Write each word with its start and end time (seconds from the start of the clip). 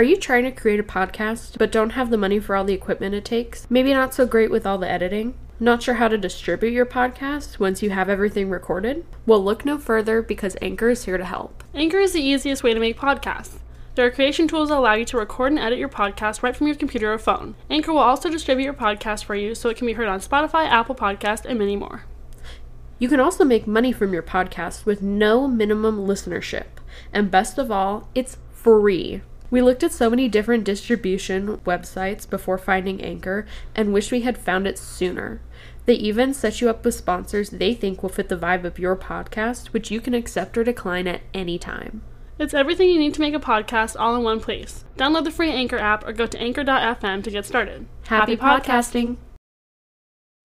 Are 0.00 0.12
you 0.12 0.16
trying 0.16 0.44
to 0.44 0.50
create 0.50 0.80
a 0.80 0.82
podcast 0.82 1.58
but 1.58 1.70
don't 1.70 1.90
have 1.90 2.08
the 2.08 2.16
money 2.16 2.40
for 2.40 2.56
all 2.56 2.64
the 2.64 2.72
equipment 2.72 3.14
it 3.14 3.22
takes? 3.22 3.66
Maybe 3.68 3.92
not 3.92 4.14
so 4.14 4.24
great 4.24 4.50
with 4.50 4.64
all 4.64 4.78
the 4.78 4.90
editing? 4.90 5.34
Not 5.58 5.82
sure 5.82 5.96
how 5.96 6.08
to 6.08 6.16
distribute 6.16 6.70
your 6.70 6.86
podcast 6.86 7.58
once 7.58 7.82
you 7.82 7.90
have 7.90 8.08
everything 8.08 8.48
recorded? 8.48 9.04
Well, 9.26 9.44
look 9.44 9.66
no 9.66 9.76
further 9.76 10.22
because 10.22 10.56
Anchor 10.62 10.88
is 10.88 11.04
here 11.04 11.18
to 11.18 11.24
help. 11.26 11.62
Anchor 11.74 11.98
is 11.98 12.14
the 12.14 12.22
easiest 12.22 12.62
way 12.62 12.72
to 12.72 12.80
make 12.80 12.98
podcasts. 12.98 13.58
There 13.94 14.06
are 14.06 14.10
creation 14.10 14.48
tools 14.48 14.70
that 14.70 14.78
allow 14.78 14.94
you 14.94 15.04
to 15.04 15.18
record 15.18 15.52
and 15.52 15.58
edit 15.58 15.78
your 15.78 15.90
podcast 15.90 16.42
right 16.42 16.56
from 16.56 16.66
your 16.66 16.76
computer 16.76 17.12
or 17.12 17.18
phone. 17.18 17.54
Anchor 17.68 17.92
will 17.92 17.98
also 17.98 18.30
distribute 18.30 18.64
your 18.64 18.72
podcast 18.72 19.24
for 19.24 19.34
you 19.34 19.54
so 19.54 19.68
it 19.68 19.76
can 19.76 19.86
be 19.86 19.92
heard 19.92 20.08
on 20.08 20.20
Spotify, 20.20 20.64
Apple 20.66 20.94
Podcast, 20.94 21.44
and 21.44 21.58
many 21.58 21.76
more. 21.76 22.04
You 22.98 23.10
can 23.10 23.20
also 23.20 23.44
make 23.44 23.66
money 23.66 23.92
from 23.92 24.14
your 24.14 24.22
podcast 24.22 24.86
with 24.86 25.02
no 25.02 25.46
minimum 25.46 26.06
listenership. 26.06 26.68
And 27.12 27.30
best 27.30 27.58
of 27.58 27.70
all, 27.70 28.08
it's 28.14 28.38
free. 28.50 29.20
We 29.50 29.62
looked 29.62 29.82
at 29.82 29.92
so 29.92 30.08
many 30.08 30.28
different 30.28 30.62
distribution 30.62 31.58
websites 31.58 32.28
before 32.28 32.56
finding 32.56 33.02
Anchor 33.02 33.46
and 33.74 33.92
wish 33.92 34.12
we 34.12 34.20
had 34.20 34.38
found 34.38 34.68
it 34.68 34.78
sooner. 34.78 35.40
They 35.86 35.94
even 35.94 36.32
set 36.34 36.60
you 36.60 36.70
up 36.70 36.84
with 36.84 36.94
sponsors 36.94 37.50
they 37.50 37.74
think 37.74 38.00
will 38.00 38.10
fit 38.10 38.28
the 38.28 38.36
vibe 38.36 38.64
of 38.64 38.78
your 38.78 38.94
podcast, 38.94 39.68
which 39.68 39.90
you 39.90 40.00
can 40.00 40.14
accept 40.14 40.56
or 40.56 40.62
decline 40.62 41.08
at 41.08 41.22
any 41.34 41.58
time. 41.58 42.02
It's 42.38 42.54
everything 42.54 42.88
you 42.88 42.98
need 42.98 43.14
to 43.14 43.20
make 43.20 43.34
a 43.34 43.40
podcast 43.40 43.96
all 43.98 44.14
in 44.14 44.22
one 44.22 44.40
place. 44.40 44.84
Download 44.96 45.24
the 45.24 45.32
free 45.32 45.50
Anchor 45.50 45.78
app 45.78 46.06
or 46.06 46.12
go 46.12 46.26
to 46.26 46.38
anchor.fm 46.40 47.24
to 47.24 47.30
get 47.30 47.44
started. 47.44 47.86
Happy, 48.06 48.36
podcasting. 48.36 49.16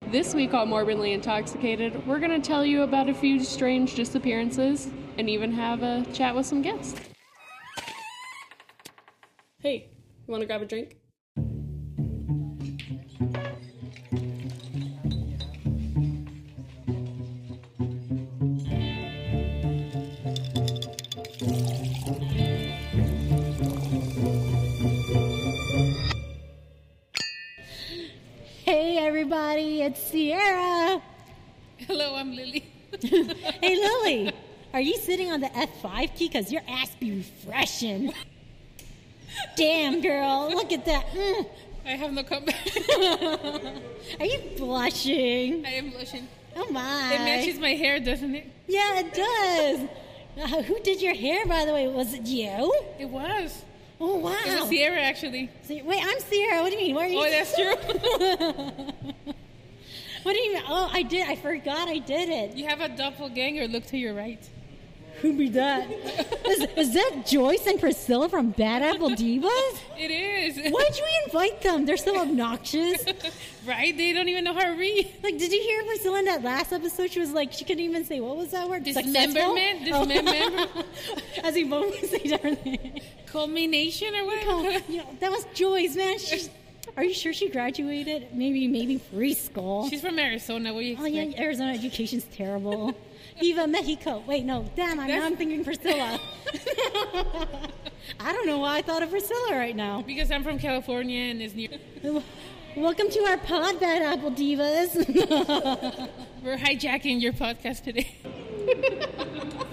This 0.08 0.34
week 0.34 0.52
on 0.52 0.68
Morbidly 0.68 1.12
Intoxicated, 1.14 2.06
we're 2.06 2.18
going 2.18 2.38
to 2.38 2.46
tell 2.46 2.66
you 2.66 2.82
about 2.82 3.08
a 3.08 3.14
few 3.14 3.42
strange 3.42 3.94
disappearances 3.94 4.88
and 5.16 5.30
even 5.30 5.52
have 5.52 5.82
a 5.82 6.04
chat 6.12 6.34
with 6.34 6.46
some 6.46 6.60
guests. 6.60 7.00
Hey, 9.66 9.90
you 10.28 10.30
want 10.30 10.42
to 10.42 10.46
grab 10.46 10.62
a 10.62 10.64
drink? 10.64 10.96
Hey 28.62 28.98
everybody, 28.98 29.82
it's 29.82 30.00
Sierra. 30.00 31.02
Hello, 31.78 32.14
I'm 32.14 32.36
Lily. 32.36 32.64
Hey 33.02 33.74
Lily, 33.74 34.32
are 34.72 34.80
you 34.80 34.96
sitting 34.98 35.32
on 35.32 35.40
the 35.40 35.48
F5 35.48 36.14
key? 36.14 36.28
Because 36.28 36.52
your 36.52 36.62
ass 36.68 36.94
be 37.00 37.16
refreshing. 37.16 38.12
Damn 39.56 40.00
girl, 40.00 40.50
look 40.50 40.72
at 40.72 40.84
that. 40.84 41.06
Mm. 41.08 41.46
I 41.84 41.90
have 41.90 42.12
no 42.12 42.22
comeback. 42.24 42.56
Are 44.20 44.26
you 44.26 44.40
blushing? 44.56 45.64
I 45.64 45.70
am 45.70 45.90
blushing. 45.90 46.26
Oh 46.56 46.70
my. 46.70 47.14
It 47.14 47.18
matches 47.18 47.60
my 47.60 47.74
hair, 47.74 48.00
doesn't 48.00 48.34
it? 48.34 48.46
Yeah, 48.66 49.00
it 49.00 49.14
does. 49.14 49.88
Uh, 50.38 50.62
who 50.62 50.80
did 50.80 51.00
your 51.00 51.14
hair, 51.14 51.46
by 51.46 51.64
the 51.64 51.72
way? 51.72 51.86
Was 51.86 52.12
it 52.12 52.26
you? 52.26 52.74
It 52.98 53.08
was. 53.08 53.64
Oh 54.00 54.16
wow. 54.16 54.36
It 54.44 54.60
was 54.60 54.68
Sierra, 54.68 55.00
actually. 55.00 55.50
Wait, 55.68 56.02
I'm 56.02 56.20
Sierra. 56.20 56.62
What 56.62 56.72
do 56.72 56.76
you 56.78 56.86
mean? 56.86 56.94
What 56.94 57.04
are 57.04 57.08
you? 57.08 57.18
Oh, 57.18 57.30
that's 57.30 57.54
true. 57.54 59.34
What 60.26 60.32
do 60.32 60.40
you 60.40 60.54
mean? 60.54 60.62
Oh, 60.66 60.90
I 60.92 61.04
did. 61.04 61.28
I 61.28 61.36
forgot 61.36 61.86
I 61.86 61.98
did 61.98 62.28
it. 62.28 62.56
you 62.56 62.66
have 62.66 62.80
a 62.80 62.88
doppelganger. 62.88 63.68
Look 63.68 63.86
to 63.86 63.96
your 63.96 64.12
right. 64.12 64.42
Who 65.22 65.32
be 65.36 65.48
that? 65.50 65.90
is, 65.90 66.66
is 66.76 66.94
that 66.94 67.24
Joyce 67.26 67.66
and 67.66 67.80
Priscilla 67.80 68.28
from 68.28 68.50
Bad 68.50 68.82
Apple 68.82 69.10
Divas? 69.10 69.78
It 69.98 70.10
is. 70.10 70.56
Why'd 70.72 70.96
you 70.96 71.04
invite 71.24 71.62
them? 71.62 71.86
They're 71.86 71.96
so 71.96 72.20
obnoxious. 72.20 73.04
right? 73.66 73.96
They 73.96 74.12
don't 74.12 74.28
even 74.28 74.44
know 74.44 74.52
how 74.52 74.64
to 74.64 74.72
read. 74.78 75.10
Like, 75.22 75.38
did 75.38 75.52
you 75.52 75.60
hear 75.62 75.82
Priscilla 75.84 76.18
in 76.18 76.24
that 76.26 76.42
last 76.42 76.72
episode? 76.72 77.10
She 77.10 77.20
was 77.20 77.32
like, 77.32 77.52
she 77.52 77.64
couldn't 77.64 77.82
even 77.84 78.04
say 78.04 78.20
what 78.20 78.36
was 78.36 78.50
that 78.50 78.68
word? 78.68 78.84
Dismemberment? 78.84 79.84
Dismemberment? 79.84 80.70
Oh. 80.76 80.84
As 81.44 81.54
we 81.54 81.64
both 81.64 81.98
say 82.08 82.20
everything. 82.32 83.00
Culmination 83.26 84.14
or 84.14 84.18
Oh, 84.22 84.62
whatever? 84.62 84.92
you 84.92 84.98
know, 84.98 85.08
that 85.20 85.30
was 85.30 85.46
Joyce, 85.54 85.96
man. 85.96 86.18
She's, 86.18 86.50
are 86.96 87.04
you 87.04 87.12
sure 87.14 87.32
she 87.32 87.48
graduated? 87.50 88.28
Maybe, 88.34 88.68
maybe 88.68 89.00
preschool. 89.14 89.88
She's 89.90 90.00
from 90.02 90.18
Arizona. 90.18 90.72
What 90.72 90.80
do 90.80 90.86
you 90.86 90.96
oh 91.00 91.04
yeah, 91.06 91.38
Arizona 91.42 91.72
education's 91.72 92.24
terrible. 92.24 92.94
Viva 93.38 93.66
Mexico. 93.66 94.22
Wait, 94.26 94.44
no, 94.44 94.64
damn, 94.74 94.98
I'm, 94.98 95.08
now 95.08 95.24
I'm 95.24 95.36
thinking 95.36 95.64
Priscilla. 95.64 96.18
I 98.20 98.32
don't 98.32 98.46
know 98.46 98.58
why 98.58 98.78
I 98.78 98.82
thought 98.82 99.02
of 99.02 99.10
Priscilla 99.10 99.52
right 99.52 99.76
now. 99.76 100.02
Because 100.02 100.30
I'm 100.30 100.42
from 100.42 100.58
California 100.58 101.30
and 101.30 101.42
it's 101.42 101.54
near. 101.54 101.68
Welcome 102.76 103.10
to 103.10 103.20
our 103.24 103.36
pod, 103.38 103.80
Bad 103.80 104.02
Apple 104.02 104.30
Divas. 104.30 104.96
We're 106.42 106.56
hijacking 106.56 107.20
your 107.20 107.32
podcast 107.32 107.84
today. 107.84 108.16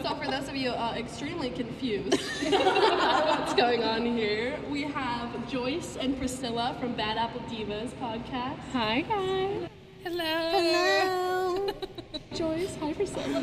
So, 0.04 0.16
for 0.16 0.30
those 0.30 0.50
of 0.50 0.56
you 0.56 0.70
uh, 0.70 0.96
extremely 0.98 1.50
confused 1.50 2.22
what's 2.50 3.54
going 3.54 3.84
on 3.84 4.06
here, 4.06 4.60
we 4.70 4.84
have 4.84 5.50
Joyce 5.50 5.98
and 6.00 6.18
Priscilla 6.18 6.76
from 6.80 6.96
Bad 6.96 7.18
Apple 7.18 7.42
Divas 7.42 7.92
podcast. 7.94 8.60
Hi, 8.74 9.02
guys. 9.02 9.70
Hello. 10.04 10.52
Hello. 10.52 11.23
Joyce, 12.34 12.76
hi 12.80 12.94
Priscilla. 12.94 13.40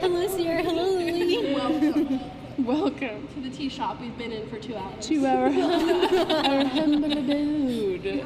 Hello, 0.00 0.26
Sierra. 0.28 0.62
Hello, 0.62 0.84
Lily. 0.84 1.54
Welcome 1.54 2.20
Welcome 2.58 3.28
to 3.34 3.40
the 3.42 3.50
tea 3.50 3.68
shop 3.68 4.00
we've 4.00 4.16
been 4.16 4.32
in 4.32 4.48
for 4.48 4.58
two 4.58 4.74
hours. 4.74 5.06
to 5.08 5.26
our, 5.26 5.44
our 5.46 6.64
humble 6.64 7.12
abode. 7.12 8.24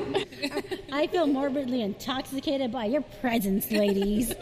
I 0.92 1.08
feel 1.08 1.26
morbidly 1.26 1.82
intoxicated 1.82 2.70
by 2.70 2.84
your 2.84 3.02
presence, 3.20 3.72
ladies. 3.72 4.32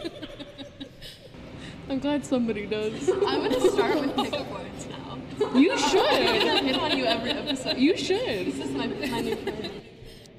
I'm 1.89 1.97
glad 1.97 2.23
somebody 2.23 2.67
does. 2.67 3.09
I'm 3.09 3.49
going 3.49 3.51
to 3.51 3.71
start 3.71 3.99
with 3.99 4.15
pickup 4.15 4.51
lines 4.51 4.87
now. 4.87 5.17
You 5.57 5.75
should. 5.79 6.05
I 6.05 6.59
hit 6.59 6.79
on 6.79 6.95
you 6.95 7.05
every 7.05 7.31
episode. 7.31 7.77
You 7.77 7.97
should. 7.97 8.45
This 8.45 8.59
is 8.59 8.69
my, 8.71 8.85
my 8.85 9.21
new 9.21 9.35
friend. 9.37 9.78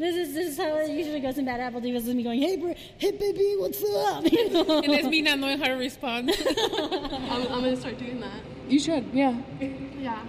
This 0.00 0.16
is 0.16 0.34
this 0.34 0.48
is 0.52 0.56
how 0.56 0.78
it 0.78 0.88
usually 0.88 1.20
goes 1.20 1.36
in 1.36 1.44
Bad 1.44 1.60
Apple 1.60 1.78
Divas. 1.78 2.08
Is 2.08 2.14
me 2.14 2.22
going, 2.22 2.40
hey, 2.40 2.56
bro, 2.56 2.72
hey, 2.96 3.10
baby, 3.10 3.54
what's 3.58 3.84
up? 3.84 4.24
You 4.32 4.48
know? 4.48 4.78
And 4.78 4.92
it's 4.94 5.06
me 5.06 5.20
not 5.20 5.38
knowing 5.38 5.58
how 5.58 5.66
to 5.66 5.74
respond. 5.74 6.30
I'm, 6.30 7.42
I'm 7.52 7.60
going 7.60 7.74
to 7.74 7.76
start 7.76 7.98
doing 7.98 8.18
that. 8.20 8.40
You 8.66 8.78
should, 8.78 9.04
yeah. 9.12 9.36
Yeah. 10.00 10.24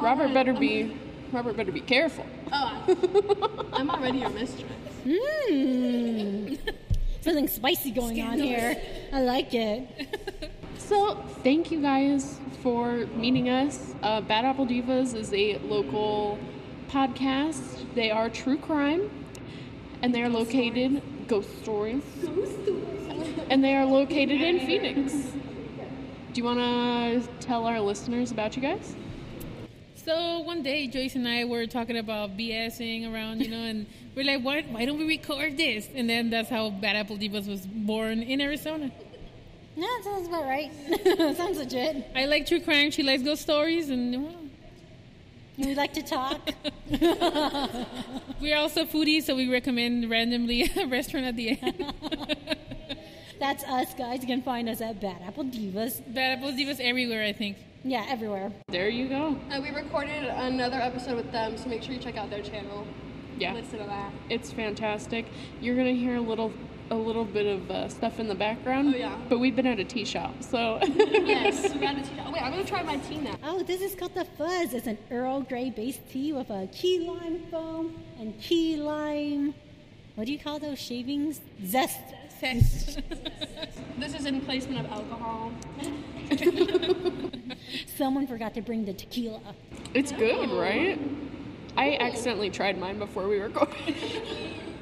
Robert 0.00 0.22
Alright, 0.22 0.34
better 0.34 0.52
I'm 0.52 0.58
be 0.58 0.96
Robert 1.30 1.56
better 1.56 1.70
be 1.70 1.80
careful. 1.80 2.26
Oh, 2.50 2.84
I- 2.88 3.64
I'm 3.74 3.88
already 3.88 4.18
your 4.18 4.30
mistress. 4.30 4.72
Mmm. 5.06 6.58
Something 7.20 7.46
spicy 7.46 7.92
going 7.92 8.20
on 8.20 8.40
here. 8.40 8.76
I 9.12 9.22
like 9.22 9.54
it. 9.54 10.50
So, 10.78 11.14
thank 11.44 11.70
you 11.70 11.80
guys 11.80 12.40
for 12.64 13.06
meeting 13.14 13.48
us. 13.48 13.94
Uh, 14.02 14.20
Bad 14.20 14.44
Apple 14.44 14.66
Divas 14.66 15.14
is 15.14 15.32
a 15.32 15.58
local 15.58 16.40
podcast. 16.88 17.94
They 17.94 18.10
are 18.10 18.28
true 18.28 18.58
crime, 18.58 19.10
and 20.02 20.14
they 20.14 20.22
are 20.22 20.28
located 20.28 21.02
ghost 21.28 21.48
stories, 21.62 22.02
and 23.50 23.62
they 23.62 23.74
are 23.74 23.84
located 23.84 24.40
in 24.40 24.60
Phoenix. 24.60 25.12
Do 26.32 26.40
you 26.40 26.44
want 26.44 26.58
to 26.58 27.28
tell 27.40 27.66
our 27.66 27.80
listeners 27.80 28.30
about 28.30 28.56
you 28.56 28.62
guys? 28.62 28.94
So 29.96 30.40
one 30.40 30.62
day, 30.62 30.86
Joyce 30.86 31.16
and 31.16 31.28
I 31.28 31.44
were 31.44 31.66
talking 31.66 31.98
about 31.98 32.36
BSing 32.36 33.12
around, 33.12 33.42
you 33.42 33.50
know, 33.50 33.62
and 33.62 33.86
we're 34.14 34.24
like, 34.24 34.42
why, 34.42 34.62
why 34.62 34.86
don't 34.86 34.98
we 34.98 35.06
record 35.06 35.58
this? 35.58 35.86
And 35.94 36.08
then 36.08 36.30
that's 36.30 36.48
how 36.48 36.70
Bad 36.70 36.96
Apple 36.96 37.18
Divas 37.18 37.46
was 37.46 37.66
born 37.66 38.22
in 38.22 38.40
Arizona. 38.40 38.90
No, 39.76 39.86
that 39.86 40.04
sounds 40.04 40.28
about 40.28 40.44
right. 40.44 40.72
sounds 41.36 41.58
legit. 41.58 42.06
I 42.16 42.24
like 42.24 42.46
true 42.46 42.60
crime. 42.60 42.90
She 42.90 43.02
likes 43.02 43.22
ghost 43.22 43.42
stories, 43.42 43.90
and 43.90 44.24
well, 44.24 44.34
We 45.58 45.74
like 45.74 45.92
to 45.94 46.02
talk. 46.02 46.50
we're 48.40 48.56
also 48.56 48.84
foodies, 48.84 49.24
so 49.24 49.34
we 49.34 49.50
recommend 49.50 50.08
randomly 50.08 50.70
a 50.76 50.86
restaurant 50.86 51.26
at 51.26 51.34
the 51.34 51.58
end. 51.60 51.94
That's 53.40 53.64
us, 53.64 53.92
guys. 53.94 54.20
You 54.20 54.28
can 54.28 54.42
find 54.42 54.68
us 54.68 54.80
at 54.80 55.00
Bad 55.00 55.20
Apple 55.26 55.44
Divas. 55.44 56.00
Bad 56.14 56.38
Apple 56.38 56.52
Divas 56.52 56.78
everywhere, 56.80 57.24
I 57.24 57.32
think. 57.32 57.56
Yeah, 57.82 58.06
everywhere. 58.08 58.52
There 58.68 58.88
you 58.88 59.08
go. 59.08 59.36
Uh, 59.50 59.60
we 59.60 59.70
recorded 59.70 60.24
another 60.24 60.76
episode 60.76 61.16
with 61.16 61.32
them, 61.32 61.56
so 61.58 61.68
make 61.68 61.82
sure 61.82 61.92
you 61.92 62.00
check 62.00 62.16
out 62.16 62.30
their 62.30 62.42
channel. 62.42 62.86
Yeah. 63.36 63.52
Listen 63.54 63.80
to 63.80 63.84
that. 63.84 64.12
It's 64.30 64.52
fantastic. 64.52 65.26
You're 65.60 65.76
gonna 65.76 65.92
hear 65.92 66.16
a 66.16 66.20
little, 66.20 66.52
a 66.90 66.94
little 66.94 67.24
bit 67.24 67.46
of 67.46 67.70
uh, 67.70 67.88
stuff 67.88 68.18
in 68.18 68.28
the 68.28 68.34
background. 68.34 68.94
Oh, 68.94 68.98
yeah. 68.98 69.18
But 69.28 69.38
we've 69.38 69.54
been 69.54 69.66
at 69.66 69.78
a 69.78 69.84
tea 69.84 70.04
shop, 70.04 70.34
so. 70.42 70.78
yes, 70.82 71.72
we 71.74 71.80
got 71.80 71.98
a 71.98 72.02
tea. 72.02 72.20
Oh, 72.24 72.32
wait, 72.32 72.42
I'm 72.42 72.52
gonna 72.52 72.64
try 72.64 72.82
my 72.82 72.96
tea 72.96 73.18
now. 73.18 73.36
Oh, 73.42 73.62
this 73.62 73.80
is 73.80 73.94
called 73.94 74.14
the 74.14 74.24
Fuzz. 74.24 74.74
It's 74.74 74.86
an 74.86 74.98
Earl 75.10 75.42
Grey 75.42 75.70
based 75.70 76.08
tea 76.10 76.32
with 76.32 76.50
a 76.50 76.68
key 76.72 77.00
lime 77.08 77.44
foam 77.50 78.02
and 78.18 78.38
key 78.40 78.76
lime. 78.76 79.54
What 80.14 80.26
do 80.26 80.32
you 80.32 80.38
call 80.38 80.58
those 80.58 80.78
shavings? 80.78 81.40
Zest. 81.64 82.00
Zest. 82.40 83.00
This 83.98 84.14
is 84.14 84.26
in 84.26 84.40
placement 84.42 84.86
of 84.86 84.92
alcohol. 84.92 85.50
Someone 87.96 88.28
forgot 88.28 88.54
to 88.54 88.62
bring 88.62 88.84
the 88.84 88.92
tequila. 88.92 89.40
It's 89.92 90.12
good, 90.12 90.50
right? 90.50 91.00
I 91.76 91.96
accidentally 91.96 92.50
tried 92.50 92.78
mine 92.78 93.00
before 93.00 93.26
we 93.26 93.40
recorded. 93.40 93.96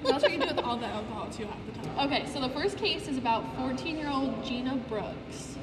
That's 0.08 0.22
what 0.22 0.32
you 0.32 0.38
do 0.38 0.46
with 0.46 0.58
all 0.58 0.76
the 0.76 0.86
alcohol 0.86 1.28
too 1.30 1.46
half 1.46 1.58
the 1.66 1.88
time. 1.88 2.06
Okay, 2.06 2.26
so 2.32 2.40
the 2.40 2.48
first 2.50 2.78
case 2.78 3.08
is 3.08 3.18
about 3.18 3.44
14 3.56 3.96
year 3.96 4.08
old 4.08 4.44
Gina 4.44 4.76
Brooks. 4.88 5.56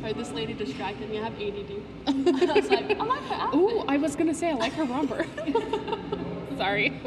Sorry, 0.00 0.12
this 0.12 0.32
lady 0.32 0.52
distracted 0.52 1.08
me. 1.10 1.18
I 1.18 1.24
have 1.24 1.34
ADD. 1.34 1.80
I 2.50 2.60
was 2.60 2.70
like, 2.70 2.90
I 2.90 3.04
like 3.04 3.22
her 3.22 3.34
outfit. 3.34 3.60
Ooh, 3.60 3.84
I 3.88 3.96
was 3.96 4.16
gonna 4.16 4.34
say 4.34 4.50
I 4.50 4.54
like 4.54 4.72
her 4.74 4.84
romper. 4.84 5.26
Sorry. 6.56 7.00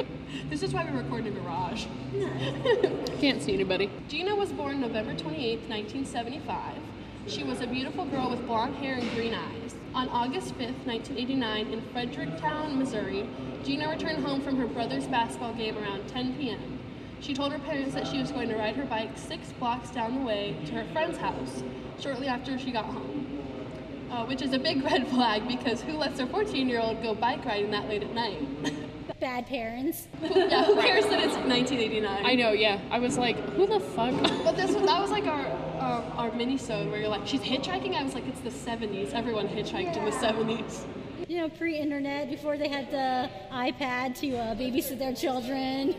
This 0.50 0.64
is 0.64 0.74
why 0.74 0.86
we 0.86 0.98
record 0.98 1.26
in 1.26 1.36
a 1.36 1.40
garage. 1.40 1.86
Can't 3.20 3.42
see 3.42 3.54
anybody. 3.54 3.90
Gina 4.08 4.36
was 4.36 4.52
born 4.52 4.82
November 4.82 5.14
28, 5.14 5.70
1975. 5.70 6.76
She 7.28 7.44
was 7.44 7.62
a 7.62 7.68
beautiful 7.68 8.06
girl 8.06 8.30
with 8.30 8.46
blonde 8.46 8.76
hair 8.78 8.96
and 8.96 9.10
green 9.12 9.34
eyes. 9.34 9.76
On 9.98 10.08
August 10.10 10.54
5th, 10.60 10.86
1989, 10.86 11.74
in 11.74 11.82
Fredericktown, 11.92 12.78
Missouri, 12.78 13.28
Gina 13.64 13.90
returned 13.90 14.24
home 14.24 14.42
from 14.42 14.56
her 14.58 14.68
brother's 14.68 15.08
basketball 15.08 15.56
game 15.56 15.76
around 15.76 16.08
10 16.08 16.36
p.m. 16.36 16.78
She 17.20 17.34
told 17.34 17.52
her 17.52 17.58
parents 17.58 17.96
that 17.96 18.06
she 18.06 18.20
was 18.20 18.32
going 18.32 18.48
to 18.50 18.56
ride 18.56 18.76
her 18.76 18.86
bike 18.86 19.18
six 19.18 19.54
blocks 19.54 19.90
down 19.90 20.14
the 20.14 20.22
way 20.22 20.56
to 20.68 20.74
her 20.74 20.86
friend's 20.94 21.18
house 21.18 21.64
shortly 22.00 22.28
after 22.28 22.60
she 22.60 22.70
got 22.70 22.86
home. 22.86 23.42
Uh, 24.12 24.24
which 24.26 24.44
is 24.44 24.54
a 24.54 24.60
big 24.60 24.84
red 24.92 25.08
flag 25.08 25.48
because 25.48 25.82
who 25.82 25.94
lets 25.94 26.20
their 26.20 26.28
14 26.28 26.70
year 26.70 26.80
old 26.80 27.02
go 27.02 27.16
bike 27.16 27.44
riding 27.44 27.72
that 27.72 27.90
late 27.90 28.04
at 28.04 28.14
night? 28.14 28.40
Bad 29.20 29.48
parents. 29.48 30.10
yeah, 30.22 30.64
who 30.64 30.80
cares 30.80 31.06
that 31.06 31.24
it's 31.24 31.34
1989? 31.38 32.24
I 32.24 32.36
know, 32.36 32.52
yeah. 32.52 32.80
I 32.92 33.00
was 33.00 33.18
like, 33.18 33.36
who 33.56 33.66
the 33.66 33.80
fuck? 33.80 34.14
But 34.44 34.58
this 34.58 34.76
that 34.76 35.02
was 35.02 35.10
like 35.10 35.26
our 35.26 35.67
our, 35.88 36.04
our 36.18 36.32
mini-sode 36.34 36.90
where 36.90 37.00
you're 37.00 37.10
like, 37.10 37.26
she's 37.26 37.42
hitchhiking. 37.42 37.96
I 37.96 38.04
was 38.04 38.14
like, 38.14 38.28
it's 38.28 38.42
the 38.42 38.50
70s. 38.50 39.14
Everyone 39.14 39.48
hitchhiked 39.48 39.96
in 39.96 40.06
the 40.06 40.12
70s. 40.12 40.84
You 41.28 41.42
know, 41.42 41.50
pre-internet, 41.50 42.30
before 42.30 42.58
they 42.58 42.68
had 42.68 42.92
the 42.92 43.30
iPad 43.52 44.16
to 44.20 44.38
uh, 44.38 44.56
babysit 44.56 45.00
their 45.00 45.14
children. 45.14 45.96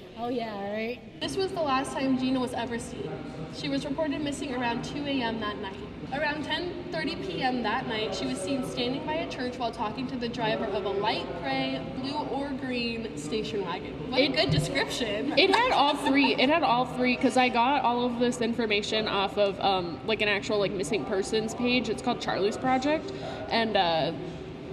oh 0.18 0.28
yeah, 0.28 0.72
right. 0.72 1.00
This 1.20 1.36
was 1.36 1.52
the 1.52 1.60
last 1.60 1.92
time 1.92 2.18
Gina 2.18 2.40
was 2.40 2.52
ever 2.54 2.78
seen. 2.78 3.10
She 3.54 3.68
was 3.68 3.84
reported 3.84 4.20
missing 4.20 4.54
around 4.54 4.84
2 4.84 5.04
a.m. 5.06 5.40
that 5.40 5.58
night. 5.58 5.76
Around 6.12 6.44
10:30 6.44 7.26
p.m. 7.26 7.62
that 7.62 7.86
night, 7.86 8.14
she 8.14 8.26
was 8.26 8.38
seen 8.38 8.64
standing 8.68 9.04
by 9.06 9.14
a 9.14 9.30
church 9.30 9.56
while 9.56 9.72
talking 9.72 10.06
to 10.08 10.16
the 10.16 10.28
driver 10.28 10.66
of 10.66 10.84
a 10.84 10.88
light 10.88 11.26
gray, 11.40 11.80
blue 11.96 12.18
or 12.18 12.50
green 12.50 13.16
station 13.16 13.64
wagon. 13.64 13.94
What 14.10 14.20
a 14.20 14.28
good 14.28 14.50
description. 14.50 15.32
It 15.38 15.54
had 15.54 15.72
all 15.72 15.96
three. 15.96 16.34
It 16.34 16.50
had 16.50 16.62
all 16.62 16.84
three 16.84 17.16
because 17.16 17.38
I 17.38 17.48
got 17.48 17.82
all 17.82 18.04
of 18.04 18.18
this 18.18 18.42
information 18.42 19.08
off 19.08 19.38
of 19.38 19.58
um, 19.60 20.00
like 20.06 20.20
an 20.20 20.28
actual 20.28 20.58
like 20.58 20.72
missing 20.72 21.06
persons 21.06 21.54
page. 21.54 21.88
It's 21.88 22.02
called 22.02 22.20
Charley's 22.20 22.58
Project, 22.58 23.10
and 23.48 23.74
uh, 23.74 24.12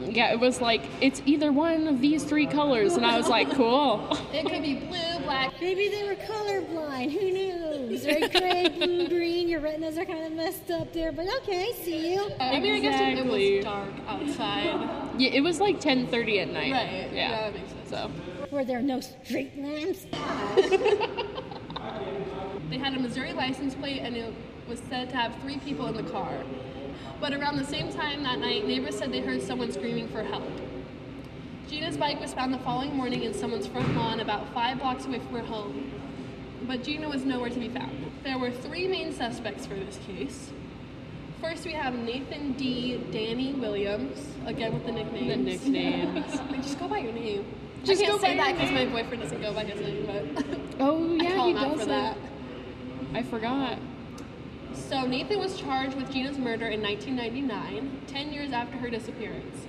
yeah, 0.02 0.32
it 0.34 0.40
was 0.40 0.60
like 0.60 0.82
it's 1.00 1.22
either 1.26 1.54
one 1.54 1.88
of 1.88 2.02
these 2.02 2.26
three 2.26 2.48
colors, 2.48 2.96
and 2.96 3.06
I 3.06 3.18
was 3.18 3.30
like, 3.30 3.50
cool. 3.56 4.18
It 4.34 4.46
could 4.46 4.62
be 4.62 4.76
blue, 4.76 5.20
black. 5.24 5.54
Maybe 5.62 5.88
they 5.88 6.04
were 6.04 6.16
colorblind. 6.16 7.12
Who 7.12 7.32
knows? 7.90 8.06
Right, 8.06 8.32
gray, 8.32 8.70
blue, 8.70 9.08
green. 9.08 9.50
Your 9.50 9.60
retinas 9.62 9.98
are 9.98 10.06
kind 10.06 10.26
of 10.26 10.34
messed 10.34 10.72
up 10.72 10.94
there, 10.94 11.12
but 11.12 11.26
okay, 11.42 11.70
I 11.70 11.84
see 11.84 12.14
you. 12.14 12.30
I 12.40 12.60
mean, 12.60 12.76
I 12.76 12.80
guess 12.80 13.02
it, 13.02 13.20
it 13.20 13.26
was 13.26 13.64
dark 13.64 13.90
outside. 14.08 14.90
Yeah, 15.18 15.30
it 15.30 15.42
was 15.42 15.60
like 15.60 15.80
10:30 15.82 16.42
at 16.42 16.50
night. 16.50 16.72
Right. 16.72 17.10
Yeah. 17.12 17.14
Yeah, 17.14 17.42
that 17.42 17.54
makes 17.54 17.70
sense. 17.72 17.90
So 17.90 18.12
Were 18.52 18.64
there 18.64 18.82
no 18.82 19.00
street 19.00 19.52
lamps? 19.58 20.06
They 22.70 22.78
had 22.78 22.94
a 22.94 23.00
Missouri 23.00 23.34
license 23.34 23.74
plate 23.74 24.00
and 24.02 24.16
it 24.16 24.32
was 24.68 24.80
said 24.90 25.10
to 25.10 25.18
have 25.18 25.36
three 25.42 25.58
people 25.58 25.88
in 25.88 25.96
the 25.96 26.10
car. 26.12 26.44
But 27.20 27.34
around 27.34 27.58
the 27.58 27.66
same 27.66 27.92
time 27.92 28.22
that 28.24 28.40
night, 28.40 28.68
neighbors 28.68 28.98
said 28.98 29.12
they 29.12 29.22
heard 29.22 29.42
someone 29.42 29.72
screaming 29.72 30.08
for 30.08 30.24
help. 30.24 30.44
Gina's 31.68 31.98
bike 31.98 32.20
was 32.20 32.34
found 32.34 32.54
the 32.54 32.60
following 32.60 32.96
morning 32.96 33.24
in 33.24 33.34
someone's 33.34 33.68
front 33.68 33.96
lawn 33.96 34.20
about 34.20 34.54
five 34.54 34.80
blocks 34.80 35.06
away 35.06 35.20
from 35.20 35.36
her 35.36 35.44
home. 35.46 35.92
But 36.68 36.84
Gina 36.84 37.10
was 37.10 37.26
nowhere 37.26 37.50
to 37.50 37.60
be 37.60 37.70
found. 37.70 38.12
There 38.24 38.38
were 38.38 38.52
three 38.52 38.88
main 38.88 39.14
suspects 39.14 39.66
for 39.66 39.76
this 39.76 40.00
case. 40.06 40.52
First, 41.42 41.66
we 41.66 41.72
have 41.72 41.96
Nathan 41.96 42.54
D. 42.54 42.98
Danny 43.12 43.54
Williams, 43.54 44.20
again 44.46 44.74
with 44.74 44.86
the 44.86 44.92
nicknames. 44.92 45.30
the 45.30 45.70
nicknames. 45.70 46.36
Like, 46.52 46.62
just 46.62 46.80
go 46.80 46.88
by 46.88 47.00
your 47.00 47.14
name. 47.14 47.46
Just 47.84 48.02
I 48.02 48.06
can't 48.06 48.22
say 48.22 48.36
that 48.36 48.56
because 48.56 48.72
my 48.72 48.86
boyfriend 48.86 49.24
doesn't 49.24 49.42
go 49.42 49.54
by 49.54 49.64
his 49.64 49.80
name, 49.80 50.06
but 50.06 50.60
oh 50.82 51.14
I 51.18 51.24
yeah, 51.24 51.36
call 51.36 51.48
he 51.48 51.54
him 51.54 51.72
does 51.72 51.80
for 51.80 51.86
that. 51.86 52.18
I 53.14 53.24
forgot. 53.24 53.80
So 54.74 55.06
Nathan 55.06 55.40
was 55.40 55.58
charged 55.58 55.96
with 55.96 56.12
Gina's 56.12 56.38
murder 56.38 56.68
in 56.68 56.82
1999, 56.82 58.02
10 58.08 58.34
years 58.34 58.52
after 58.52 58.78
her 58.78 58.90
disappearance. 58.90 59.66